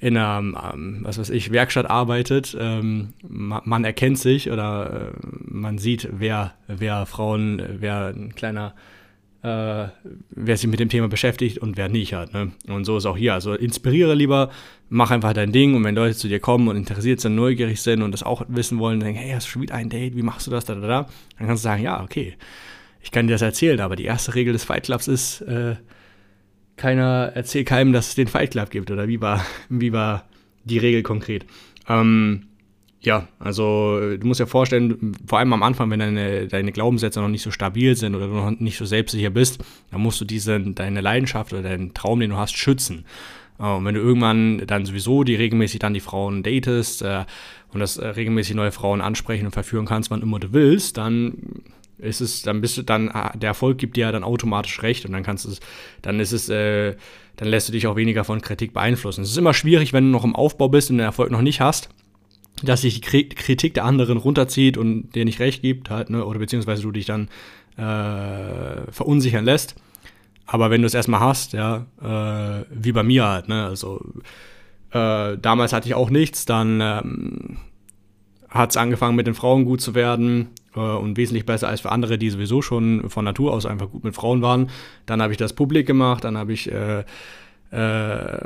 in 0.00 0.16
einer, 0.16 0.72
ähm, 0.72 1.00
was 1.02 1.18
weiß 1.18 1.30
ich, 1.30 1.52
Werkstatt 1.52 1.88
arbeitet. 1.88 2.56
Ähm, 2.58 3.12
man, 3.22 3.84
erkennt 3.84 4.18
sich 4.18 4.50
oder 4.50 5.12
man 5.22 5.78
sieht, 5.78 6.08
wer, 6.10 6.54
wer 6.66 7.06
Frauen, 7.06 7.62
wer 7.80 8.06
ein 8.08 8.34
kleiner 8.34 8.74
äh, 9.42 9.88
wer 10.30 10.56
sich 10.56 10.68
mit 10.68 10.80
dem 10.80 10.88
Thema 10.88 11.08
beschäftigt 11.08 11.58
und 11.58 11.76
wer 11.76 11.88
nicht 11.88 12.12
hat. 12.12 12.34
Ne? 12.34 12.52
Und 12.68 12.84
so 12.84 12.98
ist 12.98 13.06
auch 13.06 13.16
hier. 13.16 13.34
Also 13.34 13.54
inspiriere 13.54 14.14
lieber, 14.14 14.50
mach 14.88 15.10
einfach 15.10 15.32
dein 15.32 15.52
Ding 15.52 15.74
und 15.74 15.84
wenn 15.84 15.94
Leute 15.94 16.16
zu 16.16 16.28
dir 16.28 16.40
kommen 16.40 16.68
und 16.68 16.76
interessiert 16.76 17.20
sind, 17.20 17.36
neugierig 17.36 17.80
sind 17.80 18.02
und 18.02 18.12
das 18.12 18.22
auch 18.22 18.42
wissen 18.48 18.78
wollen, 18.78 19.00
denken, 19.00 19.18
hey, 19.18 19.32
hast 19.32 19.46
du 19.46 19.52
schon 19.52 19.62
wieder 19.62 19.74
ein 19.74 19.88
Date, 19.88 20.14
wie 20.16 20.22
machst 20.22 20.46
du 20.46 20.50
das, 20.50 20.64
da, 20.64 20.74
da, 20.74 20.86
da, 20.86 21.08
dann 21.38 21.46
kannst 21.46 21.64
du 21.64 21.68
sagen, 21.68 21.82
ja, 21.82 22.02
okay, 22.02 22.34
ich 23.02 23.10
kann 23.10 23.26
dir 23.26 23.34
das 23.34 23.42
erzählen, 23.42 23.80
aber 23.80 23.96
die 23.96 24.04
erste 24.04 24.34
Regel 24.34 24.52
des 24.52 24.64
Fight 24.64 24.84
Clubs 24.84 25.08
ist, 25.08 25.40
äh, 25.42 25.76
keiner 26.80 27.32
erzählt 27.34 27.68
keinem, 27.68 27.92
dass 27.92 28.08
es 28.08 28.14
den 28.14 28.26
Fight 28.26 28.52
Club 28.52 28.70
gibt 28.70 28.90
oder 28.90 29.06
wie 29.06 29.20
war, 29.20 29.44
wie 29.68 29.92
war 29.92 30.24
die 30.64 30.78
Regel 30.78 31.02
konkret. 31.02 31.46
Ähm, 31.88 32.46
ja, 33.02 33.28
also 33.38 33.98
du 34.18 34.26
musst 34.26 34.40
dir 34.40 34.46
vorstellen, 34.46 35.14
vor 35.26 35.38
allem 35.38 35.52
am 35.52 35.62
Anfang, 35.62 35.90
wenn 35.90 36.00
deine, 36.00 36.48
deine 36.48 36.72
Glaubenssätze 36.72 37.20
noch 37.20 37.28
nicht 37.28 37.42
so 37.42 37.50
stabil 37.50 37.96
sind 37.96 38.14
oder 38.14 38.26
du 38.26 38.34
noch 38.34 38.50
nicht 38.50 38.76
so 38.76 38.84
selbstsicher 38.84 39.30
bist, 39.30 39.62
dann 39.90 40.00
musst 40.00 40.20
du 40.20 40.24
diese, 40.24 40.58
deine 40.60 41.00
Leidenschaft 41.00 41.52
oder 41.52 41.62
deinen 41.62 41.94
Traum, 41.94 42.20
den 42.20 42.30
du 42.30 42.36
hast, 42.36 42.56
schützen. 42.56 43.04
Äh, 43.58 43.64
und 43.64 43.84
wenn 43.84 43.94
du 43.94 44.00
irgendwann 44.00 44.66
dann 44.66 44.84
sowieso 44.84 45.24
die 45.24 45.34
regelmäßig 45.34 45.80
dann 45.80 45.94
die 45.94 46.00
Frauen 46.00 46.42
datest 46.42 47.02
äh, 47.02 47.24
und 47.72 47.80
das 47.80 47.96
äh, 47.96 48.06
regelmäßig 48.06 48.54
neue 48.54 48.72
Frauen 48.72 49.00
ansprechen 49.00 49.46
und 49.46 49.52
verführen 49.52 49.86
kannst, 49.86 50.10
wann 50.10 50.22
immer 50.22 50.38
du 50.38 50.52
willst, 50.52 50.96
dann 50.96 51.34
ist 52.02 52.46
dann 52.46 52.60
bist 52.60 52.76
du 52.76 52.82
dann, 52.82 53.08
ah, 53.10 53.32
der 53.36 53.48
Erfolg 53.48 53.78
gibt 53.78 53.96
dir 53.96 54.02
ja 54.02 54.12
dann 54.12 54.24
automatisch 54.24 54.82
recht 54.82 55.04
und 55.04 55.12
dann 55.12 55.22
kannst 55.22 55.44
du 55.44 55.50
es, 55.50 55.60
dann 56.02 56.20
ist 56.20 56.32
es, 56.32 56.48
äh, 56.48 56.96
dann 57.36 57.48
lässt 57.48 57.68
du 57.68 57.72
dich 57.72 57.86
auch 57.86 57.96
weniger 57.96 58.24
von 58.24 58.40
Kritik 58.40 58.72
beeinflussen. 58.72 59.22
Es 59.22 59.30
ist 59.30 59.36
immer 59.36 59.54
schwierig, 59.54 59.92
wenn 59.92 60.04
du 60.04 60.10
noch 60.10 60.24
im 60.24 60.34
Aufbau 60.34 60.68
bist 60.68 60.90
und 60.90 60.98
den 60.98 61.04
Erfolg 61.04 61.30
noch 61.30 61.42
nicht 61.42 61.60
hast 61.60 61.90
dass 62.62 62.82
sich 62.82 63.00
die 63.00 63.28
Kritik 63.28 63.74
der 63.74 63.84
anderen 63.84 64.18
runterzieht 64.18 64.76
und 64.76 65.14
dir 65.14 65.24
nicht 65.24 65.40
recht 65.40 65.62
gibt, 65.62 65.90
halt, 65.90 66.10
ne, 66.10 66.24
oder 66.24 66.38
beziehungsweise 66.38 66.82
du 66.82 66.92
dich 66.92 67.06
dann 67.06 67.28
äh, 67.76 68.90
verunsichern 68.90 69.44
lässt. 69.44 69.76
Aber 70.46 70.70
wenn 70.70 70.82
du 70.82 70.86
es 70.86 70.94
erstmal 70.94 71.20
hast, 71.20 71.52
ja, 71.52 71.86
äh, 72.02 72.64
wie 72.70 72.92
bei 72.92 73.02
mir 73.02 73.24
halt, 73.24 73.48
ne, 73.48 73.66
also 73.66 74.04
äh, 74.90 75.38
damals 75.38 75.72
hatte 75.72 75.88
ich 75.88 75.94
auch 75.94 76.10
nichts, 76.10 76.44
dann 76.44 76.80
ähm, 76.80 77.56
hat 78.48 78.70
es 78.70 78.76
angefangen 78.76 79.16
mit 79.16 79.26
den 79.26 79.34
Frauen 79.34 79.64
gut 79.64 79.80
zu 79.80 79.94
werden 79.94 80.48
und 80.74 81.16
wesentlich 81.16 81.46
besser 81.46 81.68
als 81.68 81.80
für 81.80 81.90
andere, 81.90 82.18
die 82.18 82.30
sowieso 82.30 82.62
schon 82.62 83.10
von 83.10 83.24
Natur 83.24 83.52
aus 83.52 83.66
einfach 83.66 83.90
gut 83.90 84.04
mit 84.04 84.14
Frauen 84.14 84.42
waren. 84.42 84.70
Dann 85.06 85.20
habe 85.20 85.32
ich 85.32 85.38
das 85.38 85.52
publik 85.52 85.86
gemacht, 85.86 86.24
dann 86.24 86.36
habe 86.38 86.52
ich 86.52 86.70
äh, 86.70 87.04
äh, 87.70 88.38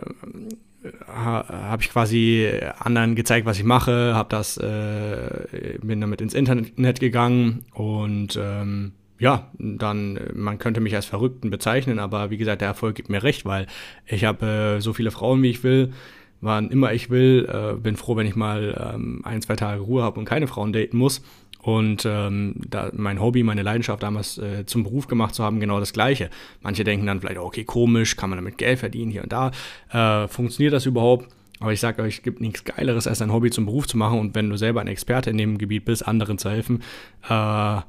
habe 1.06 1.82
ich 1.82 1.90
quasi 1.90 2.50
anderen 2.78 3.14
gezeigt, 3.14 3.46
was 3.46 3.58
ich 3.58 3.64
mache, 3.64 4.14
habe 4.14 4.28
das, 4.28 4.58
äh, 4.58 5.78
bin 5.82 6.00
damit 6.00 6.20
ins 6.20 6.34
Internet 6.34 7.00
gegangen 7.00 7.64
und 7.72 8.38
ähm, 8.40 8.92
ja, 9.18 9.50
dann, 9.58 10.18
man 10.34 10.58
könnte 10.58 10.80
mich 10.80 10.94
als 10.94 11.06
Verrückten 11.06 11.50
bezeichnen, 11.50 11.98
aber 11.98 12.30
wie 12.30 12.36
gesagt, 12.36 12.60
der 12.60 12.68
Erfolg 12.68 12.96
gibt 12.96 13.08
mir 13.08 13.22
recht, 13.22 13.46
weil 13.46 13.66
ich 14.06 14.24
habe 14.24 14.76
äh, 14.76 14.80
so 14.80 14.92
viele 14.92 15.10
Frauen, 15.10 15.42
wie 15.42 15.50
ich 15.50 15.64
will, 15.64 15.92
wann 16.40 16.70
immer 16.70 16.92
ich 16.92 17.08
will, 17.08 17.48
äh, 17.50 17.74
bin 17.74 17.96
froh, 17.96 18.16
wenn 18.16 18.26
ich 18.26 18.36
mal 18.36 18.92
ähm, 18.94 19.22
ein, 19.24 19.40
zwei 19.40 19.56
Tage 19.56 19.80
Ruhe 19.80 20.02
habe 20.02 20.18
und 20.18 20.26
keine 20.26 20.46
Frauen 20.46 20.72
daten 20.72 20.98
muss 20.98 21.22
und 21.64 22.04
ähm, 22.04 22.56
da 22.68 22.90
mein 22.92 23.20
Hobby, 23.20 23.42
meine 23.42 23.62
Leidenschaft 23.62 24.02
damals 24.02 24.36
äh, 24.36 24.66
zum 24.66 24.84
Beruf 24.84 25.06
gemacht 25.06 25.34
zu 25.34 25.42
haben, 25.42 25.60
genau 25.60 25.80
das 25.80 25.94
Gleiche. 25.94 26.28
Manche 26.60 26.84
denken 26.84 27.06
dann 27.06 27.20
vielleicht, 27.20 27.38
okay, 27.38 27.64
komisch, 27.64 28.16
kann 28.16 28.28
man 28.28 28.38
damit 28.38 28.58
Geld 28.58 28.78
verdienen 28.78 29.10
hier 29.10 29.22
und 29.22 29.32
da. 29.32 29.50
Äh, 29.90 30.28
funktioniert 30.28 30.74
das 30.74 30.84
überhaupt? 30.84 31.26
Aber 31.60 31.72
ich 31.72 31.80
sage 31.80 32.02
euch, 32.02 32.16
es 32.16 32.22
gibt 32.22 32.42
nichts 32.42 32.64
Geileres, 32.64 33.06
als 33.06 33.22
ein 33.22 33.32
Hobby 33.32 33.50
zum 33.50 33.64
Beruf 33.64 33.86
zu 33.86 33.96
machen. 33.96 34.18
Und 34.18 34.34
wenn 34.34 34.50
du 34.50 34.58
selber 34.58 34.82
ein 34.82 34.88
Experte 34.88 35.30
in 35.30 35.38
dem 35.38 35.56
Gebiet 35.56 35.86
bist, 35.86 36.06
anderen 36.06 36.36
zu 36.36 36.50
helfen, 36.50 36.82
äh, 37.30 37.80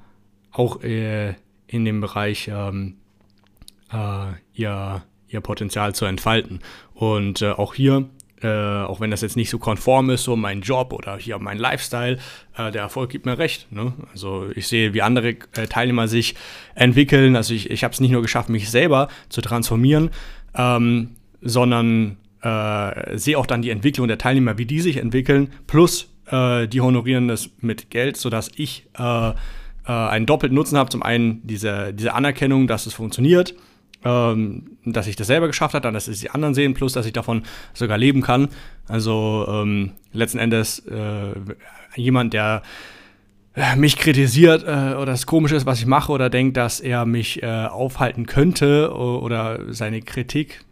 auch 0.52 0.82
äh, 0.82 1.34
in 1.68 1.84
dem 1.84 2.00
Bereich 2.00 2.50
ähm, 2.50 2.96
äh, 3.92 4.28
ihr, 4.54 5.04
ihr 5.28 5.42
Potenzial 5.42 5.94
zu 5.94 6.06
entfalten. 6.06 6.62
Und 6.94 7.42
äh, 7.42 7.52
auch 7.52 7.74
hier 7.74 8.10
äh, 8.42 8.48
auch 8.48 9.00
wenn 9.00 9.12
das 9.12 9.22
jetzt 9.22 9.38
nicht 9.38 9.50
so 9.50 9.60
konform 9.60 10.10
ist, 10.10 10.24
so 10.24 10.36
mein 10.36 10.62
Job 10.62 10.92
oder 10.92 11.18
hier 11.18 11.40
mein 11.40 11.58
Lifestyle, 11.58 12.18
äh, 12.58 12.72
der 12.72 12.82
Erfolg 12.82 13.10
gibt 13.10 13.26
mir 13.26 13.38
recht. 13.38 13.72
Ne? 13.72 13.94
Also 14.12 14.48
ich 14.56 14.68
sehe, 14.68 14.94
wie 14.94 15.02
andere 15.02 15.30
äh, 15.30 15.68
Teilnehmer 15.70 16.08
sich 16.08 16.36
entwickeln. 16.76 17.36
Also 17.36 17.54
ich, 17.54 17.70
ich 17.70 17.84
habe 17.84 17.94
es 17.94 18.00
nicht 18.02 18.12
nur 18.12 18.22
geschafft, 18.22 18.50
mich 18.50 18.70
selber 18.70 19.08
zu 19.30 19.42
transformieren, 19.42 20.10
ähm, 20.54 21.12
sondern 21.42 22.18
äh, 22.42 23.18
sehe 23.18 23.38
auch 23.38 23.46
dann 23.46 23.62
die 23.62 23.70
Entwicklung 23.70 24.08
der 24.08 24.18
Teilnehmer, 24.18 24.58
wie 24.58 24.66
die 24.66 24.82
sich 24.82 24.98
entwickeln, 24.98 25.54
plus 25.66 26.10
äh, 26.28 26.68
die 26.68 26.82
honorieren 26.82 27.28
das 27.30 27.50
mit 27.62 27.90
Geld, 27.90 28.18
sodass 28.18 28.52
ich 28.56 28.86
einen 29.88 30.26
doppelten 30.26 30.56
Nutzen 30.56 30.80
habe. 30.80 30.90
Zum 30.90 31.04
einen 31.04 31.46
diese, 31.46 31.94
diese 31.94 32.16
Anerkennung, 32.16 32.66
dass 32.66 32.88
es 32.88 32.96
funktioniert 32.96 33.54
ähm, 34.06 34.78
dass 34.86 35.08
ich 35.08 35.16
das 35.16 35.28
selber 35.28 35.48
geschafft 35.48 35.74
habe, 35.74 35.82
dann 35.82 35.96
dass 35.96 36.08
es 36.08 36.20
die 36.22 36.30
anderen 36.30 36.54
sehen, 36.54 36.74
plus 36.74 36.94
dass 36.94 37.06
ich 37.06 37.14
davon 37.14 37.44
sogar 37.74 37.98
leben 37.98 38.22
kann. 38.22 38.50
Also 38.88 39.46
ähm, 39.50 39.92
letzten 40.14 40.38
Endes 40.38 40.80
äh, 40.80 41.34
jemand, 41.96 42.34
der 42.34 42.62
äh, 43.56 43.76
mich 43.76 43.98
kritisiert 43.98 44.64
äh, 44.64 44.96
oder 44.96 45.14
es 45.14 45.26
komisch 45.26 45.54
ist, 45.54 45.66
was 45.66 45.80
ich 45.80 45.86
mache 45.86 46.12
oder 46.12 46.30
denkt, 46.30 46.56
dass 46.58 46.80
er 46.80 47.06
mich 47.06 47.42
äh, 47.42 47.66
aufhalten 47.66 48.26
könnte 48.26 48.94
oder 48.94 49.74
seine 49.74 50.02
Kritik, 50.02 50.64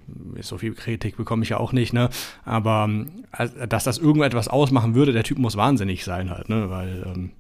so 0.41 0.57
viel 0.57 0.73
Kritik 0.73 1.17
bekomme 1.17 1.43
ich 1.43 1.49
ja 1.49 1.57
auch 1.57 1.71
nicht, 1.71 1.93
ne? 1.93 2.09
Aber 2.45 2.89
äh, 3.37 3.67
dass 3.67 3.85
das 3.85 3.97
irgendetwas 3.97 4.47
ausmachen 4.47 4.95
würde, 4.95 5.13
der 5.13 5.23
Typ 5.23 5.39
muss 5.39 5.55
wahnsinnig 5.55 6.03
sein 6.03 6.29
halt, 6.29 6.49
ne? 6.49 6.69
Weil 6.69 7.03
ähm, 7.07 7.31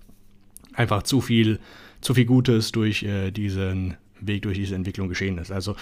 einfach 0.73 1.03
zu 1.03 1.21
viel, 1.21 1.59
zu 2.01 2.13
viel 2.13 2.25
Gutes 2.25 2.71
durch 2.71 3.03
äh, 3.03 3.31
diesen 3.31 3.97
Weg 4.27 4.43
durch 4.43 4.57
diese 4.57 4.75
Entwicklung 4.75 5.09
geschehen 5.09 5.37
ist. 5.37 5.51
Also, 5.51 5.75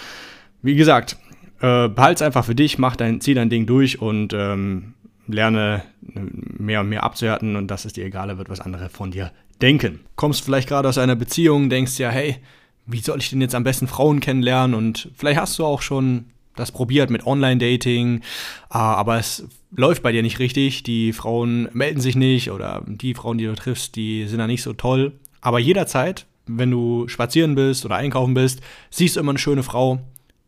wie 0.61 0.75
gesagt, 0.75 1.17
äh, 1.59 1.87
behalte 1.87 2.15
es 2.15 2.21
einfach 2.21 2.45
für 2.45 2.55
dich, 2.55 2.77
mach 2.77 2.95
dein, 2.95 3.21
zieh 3.21 3.33
dein 3.33 3.49
Ding 3.49 3.65
durch 3.65 4.01
und 4.01 4.33
ähm, 4.33 4.93
lerne 5.27 5.83
mehr 6.03 6.81
und 6.81 6.89
mehr 6.89 7.03
abzuhärten 7.03 7.55
und 7.55 7.67
dass 7.67 7.85
es 7.85 7.93
dir 7.93 8.05
egaler 8.05 8.37
wird, 8.37 8.49
was 8.49 8.59
andere 8.59 8.89
von 8.89 9.11
dir 9.11 9.31
denken. 9.61 9.99
Kommst 10.15 10.43
vielleicht 10.43 10.67
gerade 10.67 10.89
aus 10.89 10.97
einer 10.97 11.15
Beziehung, 11.15 11.69
denkst 11.69 11.99
ja, 11.99 12.09
hey, 12.09 12.37
wie 12.85 12.99
soll 12.99 13.19
ich 13.19 13.29
denn 13.29 13.41
jetzt 13.41 13.55
am 13.55 13.63
besten 13.63 13.87
Frauen 13.87 14.19
kennenlernen? 14.19 14.75
Und 14.75 15.09
vielleicht 15.15 15.39
hast 15.39 15.57
du 15.59 15.65
auch 15.65 15.81
schon 15.81 16.25
das 16.55 16.71
probiert 16.71 17.09
mit 17.09 17.25
Online-Dating, 17.25 18.21
ah, 18.69 18.95
aber 18.95 19.17
es 19.17 19.47
läuft 19.71 20.03
bei 20.03 20.11
dir 20.11 20.21
nicht 20.21 20.39
richtig. 20.39 20.83
Die 20.83 21.13
Frauen 21.13 21.69
melden 21.73 22.01
sich 22.01 22.15
nicht 22.15 22.51
oder 22.51 22.83
die 22.85 23.13
Frauen, 23.13 23.37
die 23.37 23.45
du 23.45 23.55
triffst, 23.55 23.95
die 23.95 24.27
sind 24.27 24.39
da 24.39 24.47
nicht 24.47 24.63
so 24.63 24.73
toll. 24.73 25.13
Aber 25.39 25.59
jederzeit 25.59 26.25
wenn 26.57 26.71
du 26.71 27.07
spazieren 27.07 27.55
bist 27.55 27.85
oder 27.85 27.95
einkaufen 27.95 28.33
bist, 28.33 28.61
siehst 28.89 29.15
du 29.15 29.19
immer 29.19 29.31
eine 29.31 29.39
schöne 29.39 29.63
Frau 29.63 29.99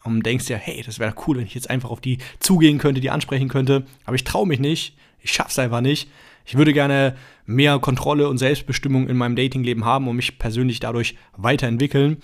und 0.04 0.26
denkst 0.26 0.46
dir, 0.46 0.58
hey, 0.58 0.84
das 0.86 1.00
wäre 1.00 1.14
cool, 1.28 1.38
wenn 1.38 1.46
ich 1.46 1.56
jetzt 1.56 1.70
einfach 1.70 1.90
auf 1.90 2.02
die 2.02 2.18
zugehen 2.40 2.78
könnte, 2.78 3.02
die 3.02 3.10
ansprechen 3.10 3.50
könnte. 3.50 3.86
Aber 4.06 4.16
ich 4.16 4.24
traue 4.24 4.48
mich 4.48 4.60
nicht, 4.60 4.98
ich 5.22 5.32
schaff's 5.32 5.60
einfach 5.60 5.82
nicht. 5.82 6.10
Ich 6.46 6.56
würde 6.56 6.74
gerne 6.74 7.16
mehr 7.46 7.80
Kontrolle 7.80 8.28
und 8.28 8.38
Selbstbestimmung 8.38 9.08
in 9.08 9.16
meinem 9.16 9.36
Datingleben 9.36 9.86
haben 9.86 10.08
und 10.08 10.18
mich 10.18 10.40
persönlich 10.40 10.82
dadurch 10.82 11.16
weiterentwickeln. 11.38 12.18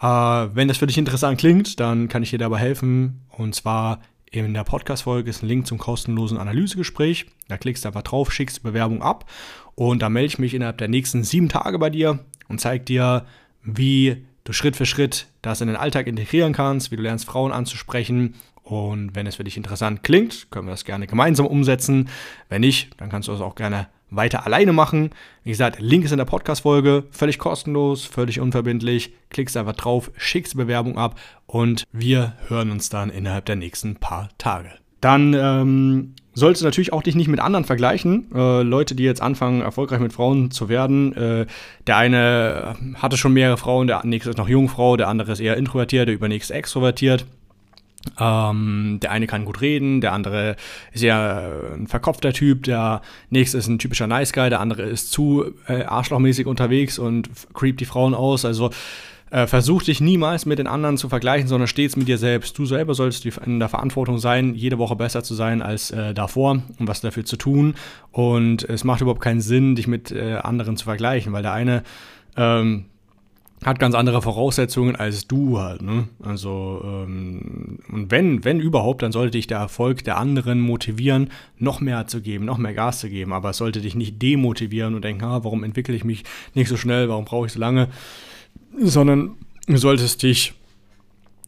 Äh, 0.00 0.06
wenn 0.06 0.68
das 0.68 0.78
für 0.78 0.86
dich 0.86 0.98
interessant 0.98 1.38
klingt, 1.38 1.80
dann 1.80 2.08
kann 2.08 2.22
ich 2.22 2.30
dir 2.30 2.38
dabei 2.38 2.58
helfen. 2.58 3.22
Und 3.28 3.56
zwar 3.56 4.00
in 4.30 4.54
der 4.54 4.62
Podcast-Folge 4.62 5.28
ist 5.28 5.42
ein 5.42 5.48
Link 5.48 5.66
zum 5.66 5.78
kostenlosen 5.78 6.38
Analysegespräch. 6.38 7.26
Da 7.48 7.58
klickst 7.58 7.84
du 7.84 7.88
einfach 7.88 8.02
drauf, 8.02 8.32
schickst 8.32 8.62
Bewerbung 8.62 9.02
ab 9.02 9.28
und 9.74 10.02
da 10.02 10.08
melde 10.08 10.28
ich 10.28 10.38
mich 10.38 10.54
innerhalb 10.54 10.78
der 10.78 10.88
nächsten 10.88 11.24
sieben 11.24 11.48
Tage 11.48 11.78
bei 11.78 11.90
dir 11.90 12.20
und 12.50 12.60
zeige 12.60 12.84
dir, 12.84 13.24
wie 13.62 14.26
du 14.44 14.52
Schritt 14.52 14.76
für 14.76 14.84
Schritt 14.84 15.28
das 15.40 15.60
in 15.60 15.68
den 15.68 15.76
Alltag 15.76 16.06
integrieren 16.06 16.52
kannst, 16.52 16.90
wie 16.90 16.96
du 16.96 17.02
lernst, 17.02 17.24
Frauen 17.24 17.52
anzusprechen. 17.52 18.34
Und 18.62 19.14
wenn 19.14 19.26
es 19.26 19.36
für 19.36 19.44
dich 19.44 19.56
interessant 19.56 20.02
klingt, 20.02 20.50
können 20.50 20.66
wir 20.66 20.72
das 20.72 20.84
gerne 20.84 21.06
gemeinsam 21.06 21.46
umsetzen. 21.46 22.08
Wenn 22.48 22.60
nicht, 22.60 22.90
dann 22.98 23.08
kannst 23.08 23.28
du 23.28 23.32
das 23.32 23.40
auch 23.40 23.54
gerne 23.54 23.88
weiter 24.10 24.44
alleine 24.44 24.72
machen. 24.72 25.10
Wie 25.44 25.50
gesagt, 25.50 25.80
Link 25.80 26.04
ist 26.04 26.10
in 26.10 26.18
der 26.18 26.24
Podcast-Folge, 26.24 27.04
völlig 27.12 27.38
kostenlos, 27.38 28.04
völlig 28.04 28.40
unverbindlich. 28.40 29.14
Klickst 29.30 29.56
einfach 29.56 29.76
drauf, 29.76 30.10
schickst 30.16 30.56
Bewerbung 30.56 30.98
ab 30.98 31.18
und 31.46 31.84
wir 31.92 32.34
hören 32.48 32.72
uns 32.72 32.88
dann 32.88 33.10
innerhalb 33.10 33.46
der 33.46 33.56
nächsten 33.56 33.96
paar 33.96 34.28
Tage. 34.38 34.70
Dann 35.00 35.34
ähm, 35.34 36.14
solltest 36.34 36.62
du 36.62 36.66
natürlich 36.66 36.92
auch 36.92 37.02
dich 37.02 37.16
nicht 37.16 37.28
mit 37.28 37.40
anderen 37.40 37.64
vergleichen. 37.64 38.26
Äh, 38.34 38.62
Leute, 38.62 38.94
die 38.94 39.02
jetzt 39.02 39.22
anfangen, 39.22 39.62
erfolgreich 39.62 40.00
mit 40.00 40.12
Frauen 40.12 40.50
zu 40.50 40.68
werden. 40.68 41.14
Äh, 41.14 41.46
der 41.86 41.96
eine 41.96 42.76
hatte 42.94 43.16
schon 43.16 43.32
mehrere 43.32 43.56
Frauen, 43.56 43.86
der 43.86 44.02
nächste 44.04 44.30
ist 44.30 44.38
noch 44.38 44.48
Jungfrau, 44.48 44.96
der 44.96 45.08
andere 45.08 45.32
ist 45.32 45.40
eher 45.40 45.56
introvertiert, 45.56 46.08
der 46.08 46.14
übernächste 46.14 46.54
extrovertiert. 46.54 47.26
Ähm, 48.18 48.98
der 49.02 49.10
eine 49.10 49.26
kann 49.26 49.44
gut 49.44 49.60
reden, 49.60 50.00
der 50.00 50.12
andere 50.12 50.56
ist 50.92 51.02
ja 51.02 51.50
ein 51.74 51.86
verkopfter 51.86 52.32
Typ, 52.32 52.62
der 52.62 53.02
nächste 53.28 53.58
ist 53.58 53.66
ein 53.66 53.78
typischer 53.78 54.06
Nice 54.06 54.32
Guy, 54.32 54.48
der 54.48 54.60
andere 54.60 54.82
ist 54.84 55.12
zu 55.12 55.52
äh, 55.68 55.82
arschlochmäßig 55.84 56.46
unterwegs 56.46 56.98
und 56.98 57.28
creept 57.52 57.80
die 57.80 57.84
Frauen 57.84 58.14
aus. 58.14 58.46
Also 58.46 58.70
äh, 59.30 59.46
versuch 59.46 59.82
dich 59.82 60.00
niemals 60.00 60.44
mit 60.44 60.58
den 60.58 60.66
anderen 60.66 60.96
zu 60.96 61.08
vergleichen, 61.08 61.48
sondern 61.48 61.68
stets 61.68 61.96
mit 61.96 62.08
dir 62.08 62.18
selbst. 62.18 62.58
Du 62.58 62.66
selber 62.66 62.94
solltest 62.94 63.24
in 63.24 63.58
der 63.58 63.68
Verantwortung 63.68 64.18
sein, 64.18 64.54
jede 64.54 64.78
Woche 64.78 64.96
besser 64.96 65.22
zu 65.22 65.34
sein 65.34 65.62
als 65.62 65.90
äh, 65.90 66.14
davor 66.14 66.62
und 66.78 66.88
was 66.88 67.00
dafür 67.00 67.24
zu 67.24 67.36
tun. 67.36 67.74
Und 68.10 68.68
es 68.68 68.84
macht 68.84 69.00
überhaupt 69.00 69.22
keinen 69.22 69.40
Sinn, 69.40 69.76
dich 69.76 69.86
mit 69.86 70.10
äh, 70.10 70.38
anderen 70.42 70.76
zu 70.76 70.84
vergleichen, 70.84 71.32
weil 71.32 71.42
der 71.42 71.52
eine 71.52 71.82
ähm, 72.36 72.86
hat 73.64 73.78
ganz 73.78 73.94
andere 73.94 74.22
Voraussetzungen 74.22 74.96
als 74.96 75.28
du 75.28 75.58
halt. 75.58 75.82
Ne? 75.82 76.08
Also, 76.22 76.80
ähm, 76.82 77.78
und 77.92 78.10
wenn, 78.10 78.42
wenn 78.44 78.58
überhaupt, 78.58 79.02
dann 79.02 79.12
sollte 79.12 79.32
dich 79.32 79.46
der 79.46 79.58
Erfolg 79.58 80.02
der 80.04 80.16
anderen 80.16 80.60
motivieren, 80.60 81.30
noch 81.58 81.80
mehr 81.80 82.06
zu 82.06 82.22
geben, 82.22 82.46
noch 82.46 82.58
mehr 82.58 82.72
Gas 82.72 83.00
zu 83.00 83.10
geben. 83.10 83.32
Aber 83.32 83.50
es 83.50 83.58
sollte 83.58 83.80
dich 83.82 83.94
nicht 83.94 84.20
demotivieren 84.20 84.94
und 84.94 85.04
denken, 85.04 85.24
ah, 85.24 85.44
warum 85.44 85.62
entwickle 85.62 85.94
ich 85.94 86.04
mich 86.04 86.24
nicht 86.54 86.68
so 86.68 86.76
schnell, 86.76 87.08
warum 87.10 87.26
brauche 87.26 87.46
ich 87.46 87.52
so 87.52 87.60
lange? 87.60 87.88
Sondern 88.78 89.36
du 89.66 89.76
solltest 89.76 90.22
dich, 90.22 90.54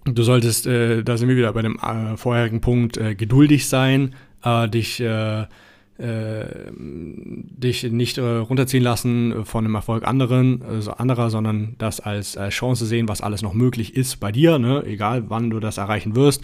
du 0.04 0.22
solltest, 0.22 0.66
äh, 0.66 1.02
da 1.02 1.16
sind 1.16 1.28
wir 1.28 1.36
wieder 1.36 1.52
bei 1.52 1.62
dem 1.62 1.78
äh, 1.78 2.16
vorherigen 2.16 2.60
Punkt, 2.60 2.96
äh, 2.96 3.14
geduldig 3.14 3.68
sein, 3.68 4.14
äh, 4.44 4.68
dich 4.68 5.00
äh, 5.00 5.46
äh, 5.98 6.46
dich 6.72 7.84
nicht 7.84 8.18
runterziehen 8.18 8.82
lassen 8.82 9.44
von 9.44 9.64
dem 9.64 9.74
Erfolg 9.74 10.06
anderen, 10.06 10.62
also 10.62 10.92
anderer, 10.92 11.30
sondern 11.30 11.76
das 11.78 12.00
als, 12.00 12.36
als 12.36 12.54
Chance 12.54 12.86
sehen, 12.86 13.08
was 13.08 13.20
alles 13.20 13.42
noch 13.42 13.54
möglich 13.54 13.94
ist 13.94 14.16
bei 14.16 14.32
dir, 14.32 14.58
ne? 14.58 14.82
egal 14.84 15.24
wann 15.28 15.50
du 15.50 15.60
das 15.60 15.78
erreichen 15.78 16.16
wirst, 16.16 16.42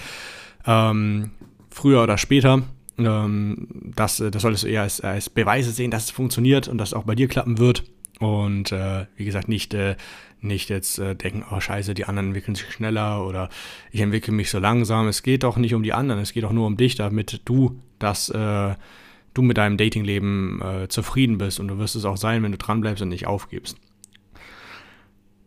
ähm, 0.66 1.30
früher 1.70 2.02
oder 2.02 2.18
später. 2.18 2.62
Ähm, 2.98 3.68
das, 3.96 4.18
das 4.18 4.42
solltest 4.42 4.64
du 4.64 4.68
eher 4.68 4.82
als, 4.82 5.00
als 5.00 5.30
Beweise 5.30 5.70
sehen, 5.70 5.90
dass 5.90 6.04
es 6.04 6.10
funktioniert 6.10 6.68
und 6.68 6.78
dass 6.78 6.90
es 6.90 6.94
auch 6.94 7.04
bei 7.04 7.14
dir 7.14 7.28
klappen 7.28 7.58
wird. 7.58 7.84
Und 8.20 8.72
äh, 8.72 9.06
wie 9.16 9.24
gesagt, 9.24 9.48
nicht, 9.48 9.74
äh, 9.74 9.96
nicht 10.40 10.68
jetzt 10.68 10.98
äh, 10.98 11.14
denken, 11.14 11.44
oh 11.50 11.60
scheiße, 11.60 11.94
die 11.94 12.04
anderen 12.04 12.28
entwickeln 12.28 12.54
sich 12.54 12.70
schneller 12.70 13.26
oder 13.26 13.48
ich 13.90 14.00
entwickle 14.00 14.32
mich 14.32 14.50
so 14.50 14.58
langsam. 14.58 15.08
Es 15.08 15.22
geht 15.22 15.42
doch 15.42 15.56
nicht 15.56 15.74
um 15.74 15.82
die 15.82 15.92
anderen, 15.92 16.20
es 16.20 16.32
geht 16.32 16.44
doch 16.44 16.52
nur 16.52 16.66
um 16.66 16.76
dich, 16.76 16.94
damit 16.94 17.40
du 17.44 17.80
das 17.98 18.28
äh, 18.30 18.74
du 19.34 19.42
mit 19.42 19.56
deinem 19.56 19.76
Datingleben 19.76 20.60
äh, 20.60 20.88
zufrieden 20.88 21.38
bist 21.38 21.60
und 21.60 21.68
du 21.68 21.78
wirst 21.78 21.96
es 21.96 22.04
auch 22.04 22.16
sein, 22.16 22.42
wenn 22.42 22.52
du 22.52 22.58
dranbleibst 22.58 23.02
und 23.02 23.08
nicht 23.08 23.26
aufgibst. 23.26 23.76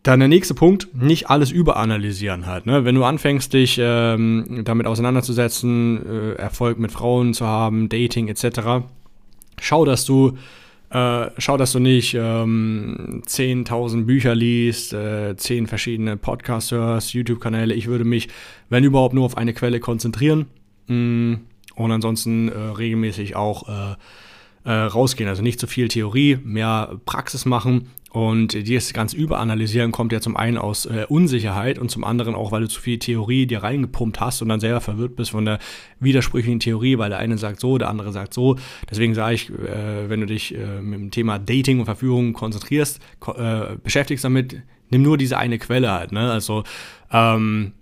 Dann 0.02 0.18
der 0.18 0.28
nächste 0.28 0.54
Punkt, 0.54 0.88
nicht 0.94 1.30
alles 1.30 1.52
überanalysieren 1.52 2.46
halt. 2.46 2.66
Ne? 2.66 2.84
Wenn 2.84 2.96
du 2.96 3.04
anfängst, 3.04 3.52
dich 3.52 3.78
ähm, 3.80 4.62
damit 4.64 4.86
auseinanderzusetzen, 4.86 6.04
äh, 6.04 6.32
Erfolg 6.34 6.78
mit 6.80 6.90
Frauen 6.90 7.34
zu 7.34 7.46
haben, 7.46 7.88
Dating 7.88 8.26
etc., 8.26 8.84
schau, 9.60 9.84
dass 9.84 10.04
du 10.04 10.36
äh, 10.92 11.30
schau, 11.38 11.56
dass 11.56 11.72
du 11.72 11.78
nicht 11.78 12.14
ähm, 12.14 13.22
10.000 13.26 14.04
Bücher 14.04 14.34
liest, 14.34 14.92
äh, 14.92 15.34
10 15.36 15.66
verschiedene 15.66 16.16
Podcasts 16.16 16.70
hörst, 16.70 17.14
YouTube-Kanäle. 17.14 17.74
Ich 17.74 17.86
würde 17.86 18.04
mich, 18.04 18.28
wenn 18.68 18.84
überhaupt, 18.84 19.14
nur 19.14 19.24
auf 19.24 19.36
eine 19.36 19.54
Quelle 19.54 19.80
konzentrieren. 19.80 20.46
Mm, 20.88 21.34
und 21.74 21.92
ansonsten 21.92 22.48
äh, 22.48 22.58
regelmäßig 22.58 23.36
auch 23.36 23.68
äh, 23.68 23.94
äh, 24.64 24.72
rausgehen. 24.72 25.28
Also 25.28 25.42
nicht 25.42 25.58
zu 25.58 25.66
viel 25.66 25.88
Theorie, 25.88 26.38
mehr 26.44 27.00
Praxis 27.06 27.46
machen. 27.46 27.88
Und 28.12 28.52
dieses 28.52 28.92
ganz 28.92 29.14
Überanalysieren 29.14 29.90
kommt 29.90 30.12
ja 30.12 30.20
zum 30.20 30.36
einen 30.36 30.58
aus 30.58 30.84
äh, 30.84 31.06
Unsicherheit 31.08 31.78
und 31.78 31.90
zum 31.90 32.04
anderen 32.04 32.34
auch, 32.34 32.52
weil 32.52 32.60
du 32.60 32.68
zu 32.68 32.78
viel 32.78 32.98
Theorie 32.98 33.46
dir 33.46 33.62
reingepumpt 33.62 34.20
hast 34.20 34.42
und 34.42 34.50
dann 34.50 34.60
selber 34.60 34.82
verwirrt 34.82 35.16
bist 35.16 35.30
von 35.30 35.46
der 35.46 35.58
widersprüchlichen 35.98 36.60
Theorie, 36.60 36.98
weil 36.98 37.08
der 37.08 37.20
eine 37.20 37.38
sagt 37.38 37.58
so, 37.58 37.78
der 37.78 37.88
andere 37.88 38.12
sagt 38.12 38.34
so. 38.34 38.58
Deswegen 38.90 39.14
sage 39.14 39.36
ich, 39.36 39.48
äh, 39.48 40.10
wenn 40.10 40.20
du 40.20 40.26
dich 40.26 40.54
äh, 40.54 40.82
mit 40.82 41.00
dem 41.00 41.10
Thema 41.10 41.38
Dating 41.38 41.78
und 41.78 41.86
Verführung 41.86 42.34
konzentrierst, 42.34 43.00
ko 43.18 43.32
äh, 43.32 43.78
beschäftigst 43.82 44.26
damit, 44.26 44.60
nimm 44.90 45.00
nur 45.00 45.16
diese 45.16 45.38
eine 45.38 45.58
Quelle 45.58 45.90
halt. 45.90 46.12
Ne? 46.12 46.30
Also, 46.30 46.64
ähm, 47.10 47.72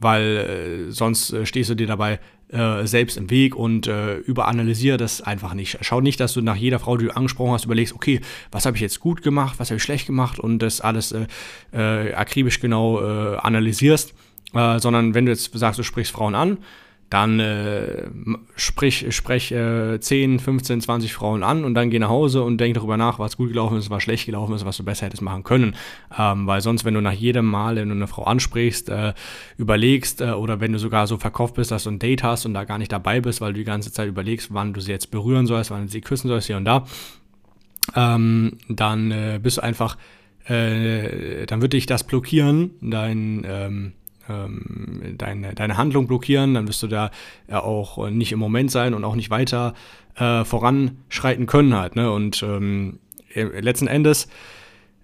weil 0.00 0.88
äh, 0.88 0.90
sonst 0.90 1.32
äh, 1.32 1.46
stehst 1.46 1.70
du 1.70 1.74
dir 1.74 1.86
dabei 1.86 2.18
äh, 2.48 2.86
selbst 2.86 3.16
im 3.16 3.30
Weg 3.30 3.54
und 3.54 3.86
äh, 3.86 4.16
überanalysiere 4.16 4.96
das 4.96 5.20
einfach 5.20 5.54
nicht. 5.54 5.78
Schau 5.82 6.00
nicht, 6.00 6.18
dass 6.18 6.32
du 6.32 6.40
nach 6.40 6.56
jeder 6.56 6.78
Frau, 6.78 6.96
die 6.96 7.04
du 7.06 7.16
angesprochen 7.16 7.52
hast, 7.52 7.66
überlegst, 7.66 7.94
okay, 7.94 8.20
was 8.50 8.66
habe 8.66 8.76
ich 8.76 8.80
jetzt 8.80 9.00
gut 9.00 9.22
gemacht, 9.22 9.58
was 9.58 9.70
habe 9.70 9.76
ich 9.76 9.82
schlecht 9.82 10.06
gemacht 10.06 10.38
und 10.38 10.58
das 10.60 10.80
alles 10.80 11.12
äh, 11.12 11.26
äh 11.72 12.14
akribisch 12.14 12.60
genau 12.60 13.00
äh, 13.00 13.36
analysierst, 13.36 14.14
sondern 14.52 15.14
wenn 15.14 15.26
du 15.26 15.30
jetzt 15.30 15.56
sagst, 15.56 15.78
du 15.78 15.84
sprichst 15.84 16.12
Frauen 16.12 16.34
an, 16.34 16.58
dann 17.10 17.40
äh, 17.40 18.08
sprich, 18.54 19.04
sprech 19.14 19.50
äh, 19.50 19.98
10, 19.98 20.38
15, 20.38 20.80
20 20.80 21.12
Frauen 21.12 21.42
an 21.42 21.64
und 21.64 21.74
dann 21.74 21.90
geh 21.90 21.98
nach 21.98 22.08
Hause 22.08 22.44
und 22.44 22.58
denk 22.58 22.74
darüber 22.74 22.96
nach, 22.96 23.18
was 23.18 23.36
gut 23.36 23.48
gelaufen 23.48 23.76
ist, 23.76 23.90
was 23.90 24.04
schlecht 24.04 24.26
gelaufen 24.26 24.54
ist, 24.54 24.64
was 24.64 24.76
du 24.76 24.84
besser 24.84 25.06
hättest 25.06 25.20
machen 25.20 25.42
können. 25.42 25.74
Ähm, 26.16 26.46
weil 26.46 26.60
sonst, 26.60 26.84
wenn 26.84 26.94
du 26.94 27.00
nach 27.00 27.12
jedem 27.12 27.46
Mal, 27.46 27.74
wenn 27.74 27.88
du 27.88 27.96
eine 27.96 28.06
Frau 28.06 28.22
ansprichst, 28.22 28.90
äh, 28.90 29.12
überlegst 29.58 30.20
äh, 30.20 30.30
oder 30.30 30.60
wenn 30.60 30.72
du 30.72 30.78
sogar 30.78 31.08
so 31.08 31.18
verkauft 31.18 31.54
bist, 31.54 31.72
dass 31.72 31.82
du 31.82 31.90
ein 31.90 31.98
Date 31.98 32.22
hast 32.22 32.46
und 32.46 32.54
da 32.54 32.62
gar 32.62 32.78
nicht 32.78 32.92
dabei 32.92 33.20
bist, 33.20 33.40
weil 33.40 33.54
du 33.54 33.58
die 33.58 33.64
ganze 33.64 33.92
Zeit 33.92 34.06
überlegst, 34.06 34.54
wann 34.54 34.72
du 34.72 34.80
sie 34.80 34.92
jetzt 34.92 35.10
berühren 35.10 35.48
sollst, 35.48 35.72
wann 35.72 35.86
du 35.86 35.88
sie 35.88 36.00
küssen 36.00 36.28
sollst, 36.28 36.46
hier 36.46 36.58
und 36.58 36.64
da, 36.64 36.86
ähm, 37.96 38.58
dann 38.68 39.10
äh, 39.10 39.40
bist 39.42 39.56
du 39.56 39.62
einfach, 39.62 39.96
äh, 40.44 41.44
dann 41.46 41.60
wird 41.60 41.72
dich 41.72 41.86
das 41.86 42.04
blockieren, 42.04 42.70
dein, 42.80 43.44
ähm, 43.48 43.92
ähm, 44.30 45.16
deine, 45.18 45.54
deine 45.54 45.76
Handlung 45.76 46.06
blockieren, 46.06 46.54
dann 46.54 46.68
wirst 46.68 46.82
du 46.82 46.86
da 46.86 47.10
auch 47.50 48.08
nicht 48.08 48.32
im 48.32 48.38
Moment 48.38 48.70
sein 48.70 48.94
und 48.94 49.04
auch 49.04 49.16
nicht 49.16 49.30
weiter 49.30 49.74
äh, 50.16 50.44
voranschreiten 50.44 51.46
können 51.46 51.74
halt. 51.74 51.96
Ne? 51.96 52.10
Und 52.10 52.42
ähm, 52.42 52.98
letzten 53.34 53.86
Endes 53.86 54.28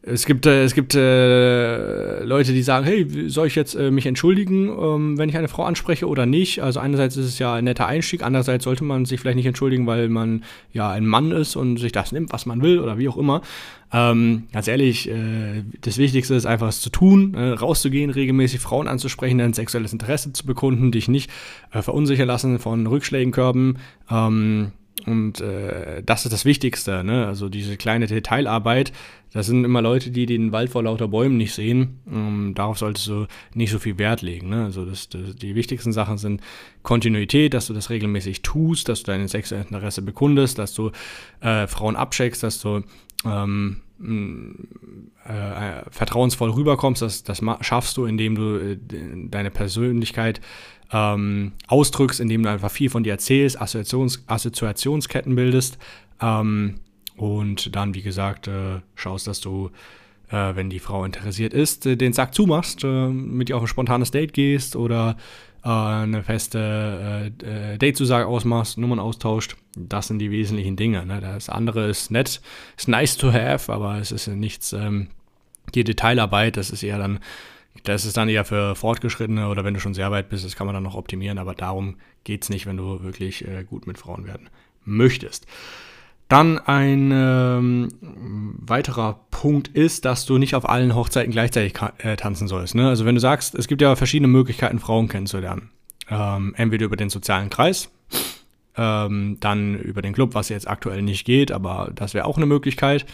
es 0.08 0.24
gibt, 0.24 0.46
äh, 0.46 0.62
es 0.62 0.74
gibt 0.74 0.94
äh, 0.94 2.22
Leute, 2.22 2.52
die 2.52 2.62
sagen, 2.62 2.86
hey, 2.86 3.28
soll 3.28 3.48
ich 3.48 3.56
jetzt 3.56 3.74
äh, 3.74 3.90
mich 3.90 4.06
entschuldigen, 4.06 4.68
ähm, 4.68 5.18
wenn 5.18 5.28
ich 5.28 5.36
eine 5.36 5.48
Frau 5.48 5.64
anspreche 5.64 6.06
oder 6.06 6.26
nicht? 6.26 6.62
Also 6.62 6.78
einerseits 6.78 7.16
ist 7.16 7.26
es 7.26 7.38
ja 7.40 7.54
ein 7.54 7.64
netter 7.64 7.86
Einstieg, 7.86 8.22
andererseits 8.22 8.64
sollte 8.64 8.84
man 8.84 9.04
sich 9.04 9.18
vielleicht 9.18 9.36
nicht 9.36 9.46
entschuldigen, 9.46 9.86
weil 9.88 10.08
man 10.08 10.44
ja 10.72 10.90
ein 10.90 11.06
Mann 11.06 11.32
ist 11.32 11.56
und 11.56 11.78
sich 11.78 11.90
das 11.90 12.12
nimmt, 12.12 12.32
was 12.32 12.46
man 12.46 12.62
will 12.62 12.78
oder 12.78 12.98
wie 12.98 13.08
auch 13.08 13.16
immer. 13.16 13.42
Ähm, 13.92 14.44
ganz 14.52 14.68
ehrlich, 14.68 15.08
äh, 15.08 15.64
das 15.80 15.98
Wichtigste 15.98 16.36
ist 16.36 16.46
einfach 16.46 16.68
es 16.68 16.80
zu 16.80 16.90
tun, 16.90 17.34
äh, 17.34 17.50
rauszugehen, 17.50 18.10
regelmäßig 18.10 18.60
Frauen 18.60 18.86
anzusprechen, 18.86 19.38
dein 19.38 19.54
sexuelles 19.54 19.92
Interesse 19.92 20.32
zu 20.32 20.46
bekunden, 20.46 20.92
dich 20.92 21.08
nicht 21.08 21.30
äh, 21.72 21.82
verunsichern 21.82 22.28
lassen 22.28 22.60
von 22.60 22.86
Rückschlägen, 22.86 23.32
Körben. 23.32 23.78
Ähm, 24.08 24.70
und 25.04 25.40
äh, 25.40 26.02
das 26.04 26.24
ist 26.24 26.32
das 26.32 26.44
Wichtigste, 26.44 27.04
ne? 27.04 27.26
Also 27.26 27.48
diese 27.48 27.76
kleine 27.76 28.06
Detailarbeit, 28.06 28.92
das 29.32 29.46
sind 29.46 29.64
immer 29.64 29.82
Leute, 29.82 30.10
die 30.10 30.24
den 30.24 30.52
Wald 30.52 30.70
vor 30.70 30.82
lauter 30.82 31.08
Bäumen 31.08 31.36
nicht 31.36 31.52
sehen. 31.52 32.00
Ähm, 32.10 32.52
darauf 32.54 32.78
solltest 32.78 33.06
du 33.08 33.26
nicht 33.52 33.70
so 33.70 33.78
viel 33.78 33.98
Wert 33.98 34.22
legen. 34.22 34.48
Ne? 34.48 34.64
Also 34.64 34.86
das, 34.86 35.10
das, 35.10 35.36
die 35.36 35.54
wichtigsten 35.54 35.92
Sachen 35.92 36.16
sind 36.16 36.40
Kontinuität, 36.82 37.52
dass 37.52 37.66
du 37.66 37.74
das 37.74 37.90
regelmäßig 37.90 38.40
tust, 38.40 38.88
dass 38.88 39.02
du 39.02 39.12
dein 39.12 39.28
sexuelles 39.28 39.66
Interesse 39.66 40.00
bekundest, 40.00 40.58
dass 40.58 40.72
du 40.72 40.90
äh, 41.40 41.66
Frauen 41.66 41.96
abcheckst, 41.96 42.42
dass 42.42 42.60
du 42.60 42.82
ähm, 43.26 43.82
äh, 43.98 45.90
vertrauensvoll 45.90 46.50
rüberkommst. 46.50 47.02
Das, 47.02 47.22
das 47.22 47.40
schaffst 47.60 47.96
du, 47.96 48.04
indem 48.04 48.34
du 48.34 48.56
äh, 48.56 48.78
deine 49.28 49.50
Persönlichkeit 49.50 50.40
ähm, 50.92 51.52
ausdrückst, 51.66 52.20
indem 52.20 52.42
du 52.42 52.50
einfach 52.50 52.70
viel 52.70 52.90
von 52.90 53.02
dir 53.02 53.12
erzählst, 53.12 53.60
Assoziations 53.60 54.22
Assoziationsketten 54.26 55.34
bildest 55.34 55.78
ähm, 56.20 56.76
und 57.16 57.74
dann, 57.74 57.94
wie 57.94 58.02
gesagt, 58.02 58.46
äh, 58.46 58.80
schaust, 58.94 59.26
dass 59.26 59.40
du, 59.40 59.70
äh, 60.28 60.54
wenn 60.54 60.70
die 60.70 60.78
Frau 60.78 61.04
interessiert 61.04 61.54
ist, 61.54 61.86
äh, 61.86 61.96
den 61.96 62.12
Sack 62.12 62.34
zumachst, 62.34 62.84
äh, 62.84 63.08
mit 63.08 63.48
ihr 63.48 63.56
auf 63.56 63.62
ein 63.62 63.68
spontanes 63.68 64.10
Date 64.10 64.32
gehst 64.32 64.76
oder 64.76 65.16
äh, 65.66 65.68
eine 65.68 66.22
feste 66.22 67.32
äh, 67.42 67.78
Datezusage 67.78 68.26
ausmachst, 68.26 68.78
Nummern 68.78 69.00
austauscht. 69.00 69.56
Das 69.76 70.06
sind 70.06 70.20
die 70.20 70.30
wesentlichen 70.30 70.76
Dinge. 70.76 71.04
Ne? 71.04 71.20
Das 71.20 71.48
andere 71.48 71.88
ist 71.88 72.10
nett, 72.10 72.40
ist 72.76 72.88
nice 72.88 73.16
to 73.16 73.32
have, 73.32 73.72
aber 73.72 73.98
es 73.98 74.12
ist 74.12 74.28
nichts, 74.28 74.72
ähm, 74.72 75.08
die 75.74 75.82
Detailarbeit, 75.82 76.56
das 76.56 76.70
ist 76.70 76.82
eher 76.82 76.98
dann 76.98 77.18
das 77.84 78.06
ist 78.06 78.16
dann 78.16 78.30
eher 78.30 78.46
für 78.46 78.74
Fortgeschrittene 78.74 79.48
oder 79.48 79.62
wenn 79.62 79.74
du 79.74 79.80
schon 79.80 79.92
sehr 79.92 80.10
weit 80.10 80.30
bist, 80.30 80.46
das 80.46 80.56
kann 80.56 80.66
man 80.66 80.72
dann 80.72 80.82
noch 80.82 80.94
optimieren, 80.94 81.36
aber 81.36 81.54
darum 81.54 81.96
geht 82.24 82.42
es 82.42 82.48
nicht, 82.48 82.64
wenn 82.64 82.78
du 82.78 83.02
wirklich 83.02 83.46
äh, 83.46 83.64
gut 83.64 83.86
mit 83.86 83.98
Frauen 83.98 84.26
werden 84.26 84.48
möchtest. 84.84 85.46
Dann 86.28 86.58
ein 86.58 87.12
ähm, 87.14 87.88
weiterer 88.58 89.20
Punkt 89.30 89.68
ist, 89.68 90.04
dass 90.04 90.26
du 90.26 90.38
nicht 90.38 90.56
auf 90.56 90.68
allen 90.68 90.94
Hochzeiten 90.94 91.30
gleichzeitig 91.30 91.74
äh, 91.98 92.16
tanzen 92.16 92.48
sollst. 92.48 92.74
Ne? 92.74 92.88
Also 92.88 93.04
wenn 93.04 93.14
du 93.14 93.20
sagst, 93.20 93.54
es 93.54 93.68
gibt 93.68 93.80
ja 93.80 93.94
verschiedene 93.94 94.26
Möglichkeiten, 94.26 94.80
Frauen 94.80 95.08
kennenzulernen. 95.08 95.70
Ähm, 96.10 96.54
entweder 96.56 96.86
über 96.86 96.96
den 96.96 97.10
sozialen 97.10 97.48
Kreis, 97.48 97.90
ähm, 98.76 99.38
dann 99.40 99.78
über 99.78 100.02
den 100.02 100.12
Club, 100.12 100.34
was 100.34 100.48
jetzt 100.48 100.68
aktuell 100.68 101.02
nicht 101.02 101.24
geht, 101.24 101.52
aber 101.52 101.90
das 101.94 102.14
wäre 102.14 102.26
auch 102.26 102.36
eine 102.36 102.46
Möglichkeit. 102.46 103.06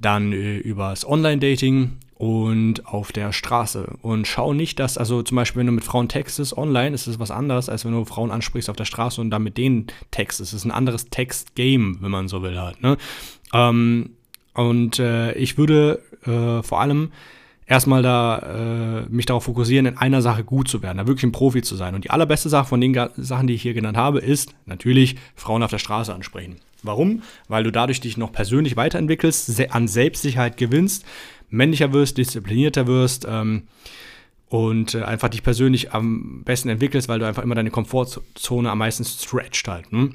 Dann 0.00 0.32
äh, 0.32 0.56
übers 0.56 1.06
Online-Dating 1.06 1.98
und 2.20 2.86
auf 2.86 3.12
der 3.12 3.32
Straße. 3.32 3.94
Und 4.02 4.26
schau 4.26 4.52
nicht, 4.52 4.78
dass, 4.78 4.98
also 4.98 5.22
zum 5.22 5.36
Beispiel, 5.36 5.60
wenn 5.60 5.68
du 5.68 5.72
mit 5.72 5.84
Frauen 5.84 6.06
textest 6.06 6.54
online, 6.54 6.94
ist 6.94 7.06
es 7.06 7.18
was 7.18 7.30
anderes, 7.30 7.70
als 7.70 7.86
wenn 7.86 7.92
du 7.92 8.04
Frauen 8.04 8.30
ansprichst 8.30 8.68
auf 8.68 8.76
der 8.76 8.84
Straße 8.84 9.22
und 9.22 9.30
dann 9.30 9.42
mit 9.42 9.56
denen 9.56 9.86
textest. 10.10 10.52
Es 10.52 10.58
ist 10.58 10.64
ein 10.66 10.70
anderes 10.70 11.06
Text-Game, 11.06 11.96
wenn 12.02 12.10
man 12.10 12.28
so 12.28 12.42
will 12.42 12.60
halt. 12.60 12.82
Ne? 12.82 12.98
Ähm, 13.54 14.10
und 14.52 14.98
äh, 14.98 15.32
ich 15.32 15.56
würde 15.56 16.02
äh, 16.26 16.62
vor 16.62 16.82
allem 16.82 17.10
erstmal 17.66 18.02
da 18.02 19.06
äh, 19.06 19.06
mich 19.08 19.24
darauf 19.24 19.44
fokussieren, 19.44 19.86
in 19.86 19.96
einer 19.96 20.20
Sache 20.20 20.44
gut 20.44 20.68
zu 20.68 20.82
werden, 20.82 20.98
da 20.98 21.06
wirklich 21.06 21.24
ein 21.24 21.32
Profi 21.32 21.62
zu 21.62 21.74
sein. 21.74 21.94
Und 21.94 22.04
die 22.04 22.10
allerbeste 22.10 22.50
Sache 22.50 22.68
von 22.68 22.82
den 22.82 22.94
Sachen, 23.16 23.46
die 23.46 23.54
ich 23.54 23.62
hier 23.62 23.72
genannt 23.72 23.96
habe, 23.96 24.18
ist 24.18 24.54
natürlich 24.66 25.16
Frauen 25.36 25.62
auf 25.62 25.70
der 25.70 25.78
Straße 25.78 26.12
ansprechen. 26.12 26.56
Warum? 26.82 27.22
Weil 27.48 27.64
du 27.64 27.72
dadurch 27.72 28.00
dich 28.00 28.18
noch 28.18 28.32
persönlich 28.32 28.76
weiterentwickelst, 28.76 29.70
an 29.70 29.88
Selbstsicherheit 29.88 30.58
gewinnst, 30.58 31.04
männlicher 31.50 31.92
wirst, 31.92 32.18
disziplinierter 32.18 32.86
wirst 32.86 33.26
ähm, 33.28 33.64
und 34.48 34.94
äh, 34.94 35.02
einfach 35.02 35.28
dich 35.28 35.42
persönlich 35.42 35.92
am 35.92 36.42
besten 36.44 36.68
entwickelst, 36.68 37.08
weil 37.08 37.18
du 37.18 37.26
einfach 37.26 37.42
immer 37.42 37.54
deine 37.54 37.70
Komfortzone 37.70 38.70
am 38.70 38.78
meisten 38.78 39.04
stretcht 39.04 39.68
halt. 39.68 39.92
Ne? 39.92 40.10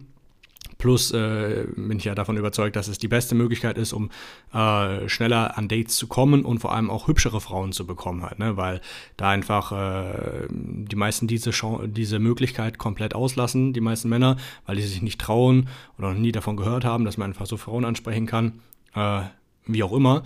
Plus 0.78 1.12
äh, 1.12 1.65
bin 1.76 1.98
ich 1.98 2.04
ja 2.04 2.15
davon 2.15 2.36
überzeugt, 2.38 2.76
dass 2.76 2.88
es 2.88 2.98
die 2.98 3.08
beste 3.08 3.34
Möglichkeit 3.34 3.78
ist, 3.78 3.93
um 3.93 4.10
äh, 4.54 5.08
schneller 5.08 5.58
an 5.58 5.67
Dates 5.67 5.95
zu 5.95 6.08
kommen 6.08 6.43
und 6.43 6.60
vor 6.60 6.74
allem 6.74 6.89
auch 6.89 7.08
hübschere 7.08 7.39
Frauen 7.39 7.71
zu 7.71 7.88
bekommen 7.88 8.24
halt, 8.24 8.39
ne? 8.39 8.58
weil 8.58 8.82
da 9.15 9.30
einfach 9.30 9.71
äh, 9.71 10.48
die 10.50 10.95
meisten 10.95 11.28
diese, 11.28 11.52
diese 11.86 12.19
Möglichkeit 12.19 12.78
komplett 12.78 13.15
auslassen, 13.15 13.71
die 13.74 13.82
meisten 13.82 14.10
Männer, 14.10 14.36
weil 14.65 14.76
die 14.76 14.84
sich 14.84 15.02
nicht 15.02 15.21
trauen 15.21 15.69
oder 15.98 16.10
noch 16.13 16.19
nie 16.19 16.34
davon 16.34 16.58
gehört 16.58 16.84
haben, 16.84 17.06
dass 17.06 17.17
man 17.17 17.32
einfach 17.32 17.45
so 17.45 17.58
Frauen 17.58 17.86
ansprechen 17.86 18.26
kann, 18.26 18.60
äh, 18.95 19.21
wie 19.65 19.84
auch 19.84 19.93
immer. 19.93 20.24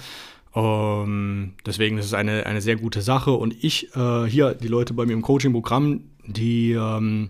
Um, 0.60 1.54
deswegen 1.65 1.98
ist 1.98 2.06
es 2.06 2.13
eine, 2.13 2.45
eine 2.45 2.60
sehr 2.60 2.76
gute 2.76 3.02
Sache 3.02 3.32
und 3.32 3.56
ich, 3.63 3.95
äh, 3.95 4.26
hier, 4.26 4.56
die 4.56 4.67
Leute 4.67 4.93
bei 4.93 5.06
mir 5.06 5.13
im 5.13 5.22
Coaching-Programm, 5.22 6.02
die 6.26 6.74
ähm, 6.74 7.30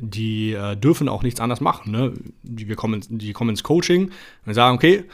die 0.00 0.52
äh, 0.52 0.76
dürfen 0.76 1.08
auch 1.08 1.22
nichts 1.22 1.40
anderes 1.40 1.60
machen. 1.60 1.92
Ne? 1.92 2.12
Die, 2.42 2.68
wir 2.68 2.76
kommen, 2.76 3.02
die 3.08 3.32
kommen 3.32 3.50
ins 3.50 3.62
Coaching 3.62 4.10
und 4.46 4.54
sagen, 4.54 4.76
okay, 4.76 5.04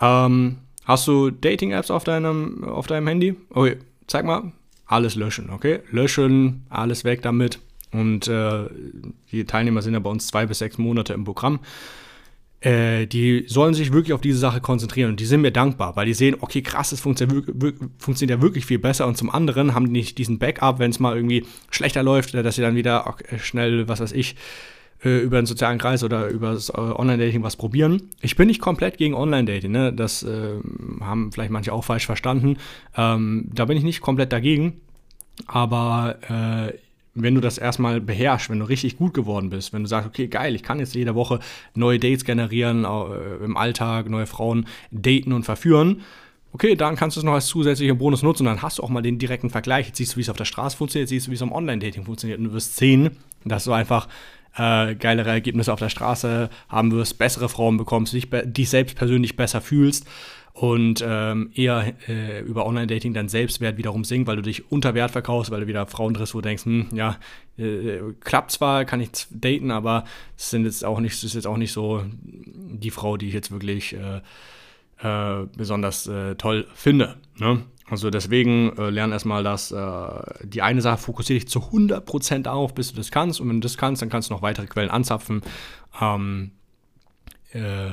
ähm, 0.00 0.56
hast 0.84 1.06
du 1.06 1.30
Dating-Apps 1.30 1.90
auf 1.90 2.04
deinem, 2.04 2.64
auf 2.64 2.86
deinem 2.86 3.06
Handy? 3.06 3.36
Okay, 3.50 3.76
zeig 4.06 4.24
mal. 4.24 4.52
Alles 4.86 5.16
löschen, 5.16 5.50
okay? 5.50 5.80
Löschen, 5.90 6.64
alles 6.68 7.04
weg 7.04 7.22
damit. 7.22 7.58
Und 7.92 8.28
äh, 8.28 8.64
die 9.32 9.44
Teilnehmer 9.44 9.82
sind 9.82 9.94
ja 9.94 10.00
bei 10.00 10.10
uns 10.10 10.28
zwei 10.28 10.46
bis 10.46 10.58
sechs 10.58 10.78
Monate 10.78 11.12
im 11.12 11.24
Programm. 11.24 11.60
Äh, 12.60 13.06
die 13.06 13.44
sollen 13.48 13.74
sich 13.74 13.92
wirklich 13.92 14.14
auf 14.14 14.22
diese 14.22 14.38
Sache 14.38 14.60
konzentrieren 14.60 15.10
und 15.10 15.20
die 15.20 15.26
sind 15.26 15.42
mir 15.42 15.50
dankbar, 15.50 15.94
weil 15.94 16.06
die 16.06 16.14
sehen, 16.14 16.36
okay, 16.40 16.62
krass, 16.62 16.90
es 16.92 17.00
funktioniert, 17.00 17.50
ja 17.50 18.42
wirklich 18.42 18.64
viel 18.64 18.78
besser 18.78 19.06
und 19.06 19.16
zum 19.18 19.28
anderen 19.28 19.74
haben 19.74 19.86
die 19.86 19.92
nicht 19.92 20.16
diesen 20.16 20.38
Backup, 20.38 20.78
wenn 20.78 20.90
es 20.90 20.98
mal 20.98 21.14
irgendwie 21.14 21.44
schlechter 21.70 22.02
läuft, 22.02 22.32
dass 22.32 22.56
sie 22.56 22.62
dann 22.62 22.74
wieder 22.74 23.06
okay, 23.08 23.38
schnell, 23.38 23.88
was 23.88 24.00
weiß 24.00 24.12
ich, 24.12 24.36
äh, 25.04 25.18
über 25.18 25.40
den 25.40 25.44
sozialen 25.44 25.78
Kreis 25.78 26.02
oder 26.02 26.28
über 26.28 26.54
das 26.54 26.70
äh, 26.70 26.72
Online-Dating 26.72 27.42
was 27.42 27.56
probieren. 27.56 28.08
Ich 28.22 28.36
bin 28.36 28.48
nicht 28.48 28.62
komplett 28.62 28.96
gegen 28.96 29.14
Online-Dating, 29.14 29.70
ne? 29.70 29.92
das 29.92 30.22
äh, 30.22 30.54
haben 31.00 31.32
vielleicht 31.32 31.50
manche 31.50 31.74
auch 31.74 31.84
falsch 31.84 32.06
verstanden. 32.06 32.56
Ähm, 32.96 33.50
da 33.52 33.66
bin 33.66 33.76
ich 33.76 33.84
nicht 33.84 34.00
komplett 34.00 34.32
dagegen, 34.32 34.80
aber 35.46 36.16
äh, 36.28 36.85
wenn 37.16 37.34
du 37.34 37.40
das 37.40 37.58
erstmal 37.58 38.00
beherrschst, 38.00 38.50
wenn 38.50 38.60
du 38.60 38.66
richtig 38.66 38.96
gut 38.96 39.14
geworden 39.14 39.50
bist, 39.50 39.72
wenn 39.72 39.82
du 39.82 39.88
sagst, 39.88 40.08
okay, 40.08 40.28
geil, 40.28 40.54
ich 40.54 40.62
kann 40.62 40.78
jetzt 40.78 40.94
jede 40.94 41.14
Woche 41.14 41.40
neue 41.74 41.98
Dates 41.98 42.24
generieren, 42.24 42.84
äh, 42.84 43.44
im 43.44 43.56
Alltag 43.56 44.08
neue 44.08 44.26
Frauen 44.26 44.66
daten 44.90 45.32
und 45.32 45.44
verführen, 45.44 46.02
okay, 46.52 46.76
dann 46.76 46.96
kannst 46.96 47.16
du 47.16 47.20
es 47.20 47.24
noch 47.24 47.32
als 47.32 47.46
zusätzlichen 47.46 47.98
Bonus 47.98 48.22
nutzen. 48.22 48.46
Und 48.46 48.54
dann 48.54 48.62
hast 48.62 48.78
du 48.78 48.82
auch 48.82 48.88
mal 48.88 49.02
den 49.02 49.18
direkten 49.18 49.50
Vergleich. 49.50 49.88
Jetzt 49.88 49.96
siehst 49.96 50.12
du, 50.12 50.16
wie 50.18 50.22
es 50.22 50.30
auf 50.30 50.36
der 50.36 50.44
Straße 50.44 50.76
funktioniert, 50.76 51.08
siehst 51.08 51.26
du, 51.26 51.30
wie 51.30 51.34
es 51.34 51.42
im 51.42 51.52
Online-Dating 51.52 52.04
funktioniert. 52.04 52.38
Und 52.38 52.46
du 52.46 52.52
wirst 52.52 52.76
sehen, 52.76 53.10
dass 53.44 53.64
du 53.64 53.72
einfach 53.72 54.08
äh, 54.56 54.94
geilere 54.94 55.30
Ergebnisse 55.30 55.72
auf 55.72 55.78
der 55.78 55.88
Straße 55.88 56.48
haben 56.68 56.92
wirst, 56.92 57.18
bessere 57.18 57.48
Frauen 57.48 57.76
bekommst, 57.76 58.12
dich, 58.12 58.28
dich 58.30 58.70
selbst 58.70 58.96
persönlich 58.96 59.36
besser 59.36 59.60
fühlst 59.60 60.06
und 60.56 61.04
ähm, 61.06 61.50
eher 61.54 61.92
äh, 62.08 62.40
über 62.40 62.64
Online-Dating 62.64 63.12
dein 63.12 63.28
Selbstwert 63.28 63.76
wiederum 63.76 64.04
sinkt, 64.04 64.26
weil 64.26 64.36
du 64.36 64.42
dich 64.42 64.72
unter 64.72 64.94
Wert 64.94 65.10
verkaufst, 65.10 65.50
weil 65.50 65.60
du 65.60 65.66
wieder 65.66 65.86
Frauen 65.86 66.14
triffst, 66.14 66.34
wo 66.34 66.38
du 66.38 66.48
denkst, 66.48 66.64
hm, 66.64 66.86
ja, 66.92 67.18
äh, 67.58 67.98
klappt 68.20 68.52
zwar, 68.52 68.86
kann 68.86 69.02
ich 69.02 69.10
daten, 69.30 69.70
aber 69.70 70.04
es 70.34 70.48
sind 70.48 70.64
jetzt 70.64 70.82
auch 70.82 70.98
nicht, 71.00 71.22
ist 71.22 71.34
jetzt 71.34 71.46
auch 71.46 71.58
nicht 71.58 71.72
so 71.72 72.04
die 72.14 72.90
Frau, 72.90 73.18
die 73.18 73.28
ich 73.28 73.34
jetzt 73.34 73.50
wirklich 73.50 73.94
äh, 73.94 74.20
äh 75.02 75.46
besonders 75.54 76.06
äh, 76.06 76.36
toll 76.36 76.66
finde. 76.72 77.16
Ne? 77.36 77.62
Also 77.86 78.08
deswegen 78.08 78.74
äh, 78.78 78.88
lern 78.88 79.12
erstmal, 79.12 79.44
dass 79.44 79.72
äh, 79.72 80.08
die 80.42 80.62
eine 80.62 80.80
Sache 80.80 80.96
fokussiere 80.96 81.38
dich 81.38 81.48
zu 81.48 81.58
100% 81.58 82.44
darauf, 82.44 82.74
bis 82.74 82.92
du 82.92 82.96
das 82.96 83.10
kannst. 83.10 83.42
Und 83.42 83.50
wenn 83.50 83.60
du 83.60 83.66
das 83.66 83.76
kannst, 83.76 84.00
dann 84.00 84.08
kannst 84.08 84.30
du 84.30 84.34
noch 84.34 84.40
weitere 84.40 84.66
Quellen 84.68 84.88
anzapfen. 84.88 85.42
Ähm, 86.00 86.52
äh, 87.52 87.90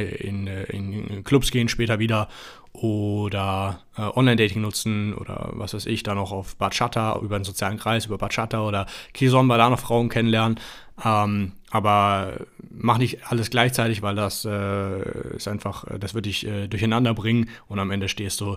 in, 0.00 0.46
in, 0.46 1.24
Clubs 1.24 1.50
gehen 1.50 1.68
später 1.68 1.98
wieder 1.98 2.28
oder 2.72 3.80
äh, 3.96 4.02
Online-Dating 4.02 4.60
nutzen 4.60 5.14
oder 5.14 5.50
was 5.52 5.74
weiß 5.74 5.86
ich, 5.86 6.02
dann 6.02 6.18
auch 6.18 6.32
auf 6.32 6.56
Bachata, 6.56 7.18
über 7.22 7.38
den 7.38 7.44
sozialen 7.44 7.78
Kreis, 7.78 8.06
über 8.06 8.18
Bachata 8.18 8.66
oder 8.66 8.86
Kizomba 9.12 9.56
da 9.56 9.70
noch 9.70 9.78
Frauen 9.78 10.08
kennenlernen. 10.08 10.58
Ähm, 11.04 11.52
aber 11.70 12.34
mach 12.70 12.98
nicht 12.98 13.30
alles 13.30 13.50
gleichzeitig, 13.50 14.02
weil 14.02 14.16
das 14.16 14.44
äh, 14.44 15.36
ist 15.36 15.48
einfach, 15.48 15.84
das 15.98 16.14
wird 16.14 16.26
dich 16.26 16.46
äh, 16.46 16.66
durcheinander 16.66 17.14
bringen 17.14 17.48
und 17.68 17.78
am 17.78 17.90
Ende 17.90 18.08
stehst 18.08 18.40
du 18.40 18.56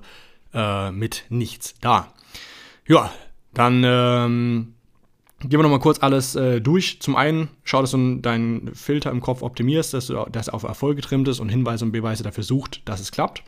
äh, 0.53 0.91
mit 0.91 1.25
nichts 1.29 1.75
da. 1.79 2.11
Ja, 2.87 3.11
dann 3.53 3.83
ähm, 3.85 4.73
gehen 5.39 5.59
wir 5.59 5.63
nochmal 5.63 5.79
kurz 5.79 6.01
alles 6.01 6.35
äh, 6.35 6.61
durch. 6.61 6.99
Zum 6.99 7.15
einen, 7.15 7.49
schau, 7.63 7.81
dass 7.81 7.91
du 7.91 8.15
deinen 8.15 8.73
Filter 8.73 9.11
im 9.11 9.21
Kopf 9.21 9.41
optimierst, 9.41 9.93
dass 9.93 10.07
du 10.07 10.25
das 10.31 10.49
auf 10.49 10.63
Erfolg 10.63 10.95
getrimmt 10.95 11.27
ist 11.27 11.39
und 11.39 11.49
Hinweise 11.49 11.85
und 11.85 11.91
Beweise 11.91 12.23
dafür 12.23 12.43
sucht, 12.43 12.81
dass 12.85 12.99
es 12.99 13.11
klappt. 13.11 13.43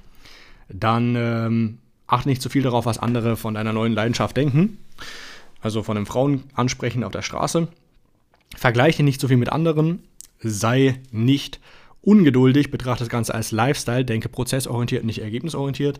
Dann 0.70 1.16
ähm, 1.16 1.78
achte 2.06 2.30
nicht 2.30 2.42
zu 2.42 2.50
viel 2.50 2.62
darauf, 2.62 2.86
was 2.86 3.00
andere 3.00 3.36
von 3.36 3.56
deiner 3.56 3.74
neuen 3.74 3.94
Leidenschaft 3.94 4.38
denken. 4.38 4.78
Also 5.62 5.84
von 5.84 5.96
den 5.96 6.06
Frauen 6.06 6.44
ansprechen 6.54 7.04
auf 7.04 7.12
der 7.12 7.24
Straße. 7.24 7.68
Vergleiche 8.56 9.04
nicht 9.04 9.20
zu 9.20 9.28
viel 9.28 9.38
mit 9.38 9.52
anderen. 9.52 10.04
Sei 10.40 11.00
nicht 11.12 11.60
ungeduldig, 12.02 12.72
betrachte 12.72 13.04
das 13.04 13.10
Ganze 13.10 13.34
als 13.34 13.52
Lifestyle, 13.52 14.06
denke 14.06 14.30
prozessorientiert, 14.30 15.04
nicht 15.04 15.22
ergebnisorientiert. 15.22 16.00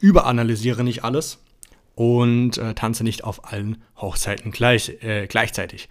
Überanalysiere 0.00 0.82
nicht 0.82 1.04
alles 1.04 1.38
und 1.96 2.58
äh, 2.58 2.74
tanze 2.74 3.02
nicht 3.02 3.24
auf 3.24 3.50
allen 3.50 3.82
Hochzeiten 3.96 4.52
gleich, 4.52 5.02
äh, 5.02 5.26
gleichzeitig. 5.26 5.88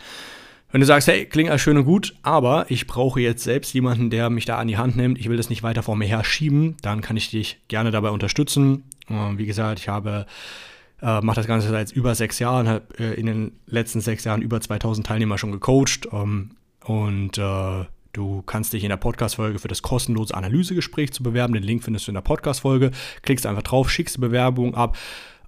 Wenn 0.71 0.81
du 0.81 0.87
sagst, 0.87 1.07
hey, 1.07 1.25
klingt 1.25 1.49
alles 1.49 1.61
schön 1.61 1.77
und 1.77 1.85
gut, 1.85 2.15
aber 2.21 2.65
ich 2.69 2.87
brauche 2.87 3.19
jetzt 3.19 3.43
selbst 3.43 3.73
jemanden, 3.73 4.09
der 4.09 4.29
mich 4.29 4.45
da 4.45 4.57
an 4.57 4.67
die 4.67 4.77
Hand 4.77 4.95
nimmt, 4.95 5.17
ich 5.17 5.29
will 5.29 5.37
das 5.37 5.49
nicht 5.49 5.63
weiter 5.63 5.83
vor 5.83 5.95
mir 5.95 6.05
her 6.05 6.23
schieben, 6.23 6.77
dann 6.81 7.01
kann 7.01 7.17
ich 7.17 7.31
dich 7.31 7.59
gerne 7.67 7.91
dabei 7.91 8.11
unterstützen. 8.11 8.83
Äh, 9.09 9.37
wie 9.37 9.45
gesagt, 9.45 9.79
ich 9.79 9.89
habe 9.89 10.25
äh, 11.01 11.21
mache 11.21 11.37
das 11.37 11.47
Ganze 11.47 11.69
seit 11.69 11.91
über 11.91 12.13
sechs 12.13 12.39
Jahren, 12.39 12.67
habe 12.67 12.85
äh, 12.99 13.19
in 13.19 13.25
den 13.25 13.59
letzten 13.65 13.99
sechs 13.99 14.23
Jahren 14.23 14.41
über 14.41 14.61
2000 14.61 15.07
Teilnehmer 15.07 15.37
schon 15.37 15.51
gecoacht 15.51 16.07
ähm, 16.11 16.51
und 16.85 17.37
äh, 17.37 17.85
Du 18.15 18.43
kannst 18.43 18.71
dich 18.71 18.85
in 18.85 18.89
der 18.89 18.95
Podcast-Folge 18.95 19.59
für 19.59 19.67
das 19.67 19.81
kostenlose 19.81 20.33
Analysegespräch 20.33 21.11
zu 21.11 21.21
bewerben. 21.21 21.53
Den 21.53 21.63
Link 21.63 21.83
findest 21.83 22.07
du 22.07 22.11
in 22.11 22.15
der 22.15 22.21
Podcast-Folge. 22.21 22.91
Klickst 23.23 23.45
einfach 23.45 23.63
drauf, 23.63 23.91
schickst 23.91 24.15
die 24.15 24.21
Bewerbung 24.21 24.73
ab. 24.73 24.97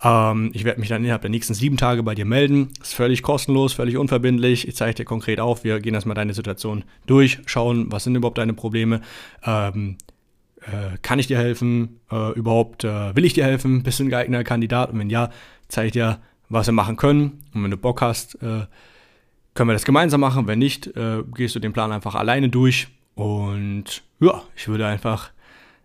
Ähm, 0.04 0.52
ich 0.54 0.64
werde 0.64 0.80
mich 0.80 0.90
dann 0.90 1.04
innerhalb 1.04 1.22
der 1.22 1.32
nächsten 1.32 1.54
sieben 1.54 1.78
Tage 1.78 2.04
bei 2.04 2.16
dir 2.16 2.26
melden. 2.26 2.70
Ist 2.82 2.94
völlig 2.94 3.24
kostenlos, 3.24 3.74
völlig 3.74 3.98
unverbindlich. 3.98 4.68
Ich 4.68 4.76
zeige 4.76 4.96
dir 4.96 5.06
konkret 5.06 5.40
auf. 5.40 5.64
Wir 5.64 5.80
gehen 5.80 5.94
erstmal 5.94 6.16
deine 6.16 6.34
Situation 6.34 6.84
durch, 7.06 7.40
schauen, 7.46 7.92
was 7.92 8.04
sind 8.04 8.16
überhaupt 8.16 8.38
deine 8.38 8.54
Probleme. 8.54 9.02
Ähm, 9.44 9.98
äh, 10.62 10.98
kann 11.02 11.20
ich 11.20 11.28
dir 11.28 11.38
helfen? 11.38 12.00
Äh, 12.12 12.34
überhaupt 12.34 12.84
äh, 12.84 13.16
will 13.16 13.26
ich 13.26 13.34
dir 13.34 13.46
helfen? 13.46 13.84
Bist 13.84 14.00
du 14.00 14.04
ein 14.04 14.10
geeigneter 14.10 14.44
Kandidat? 14.44 14.92
Und 14.92 15.00
wenn 15.00 15.10
ja, 15.10 15.30
zeige 15.68 15.88
ich 15.88 15.94
dir, 15.94 16.20
was 16.50 16.68
wir 16.68 16.74
machen 16.74 16.98
können. 16.98 17.44
Und 17.54 17.64
wenn 17.64 17.72
du 17.72 17.78
Bock 17.78 18.02
hast, 18.02 18.36
äh, 18.36 18.66
können 19.54 19.70
wir 19.70 19.74
das 19.74 19.86
gemeinsam 19.86 20.22
machen. 20.22 20.48
Wenn 20.48 20.60
nicht, 20.60 20.88
äh, 20.96 21.24
gehst 21.34 21.56
du 21.56 21.60
den 21.60 21.74
Plan 21.74 21.92
einfach 21.92 22.16
alleine 22.16 22.50
durch. 22.50 22.88
Und 23.16 24.04
ja, 24.20 24.44
ich 24.56 24.68
würde 24.68 24.86
einfach 24.86 25.32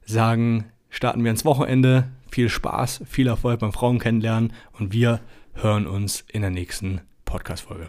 sagen, 0.05 0.66
starten 0.90 1.25
wir 1.25 1.31
ins 1.31 1.44
Wochenende. 1.44 2.09
Viel 2.32 2.48
Spaß, 2.48 3.02
viel 3.06 3.26
Erfolg 3.26 3.60
beim 3.60 3.74
Frauen 3.74 3.98
kennenlernen 3.98 4.54
und 4.72 4.94
wir 4.94 5.20
hören 5.52 5.86
uns 5.86 6.24
in 6.32 6.40
der 6.40 6.50
nächsten 6.50 7.02
Podcast-Folge. 7.26 7.88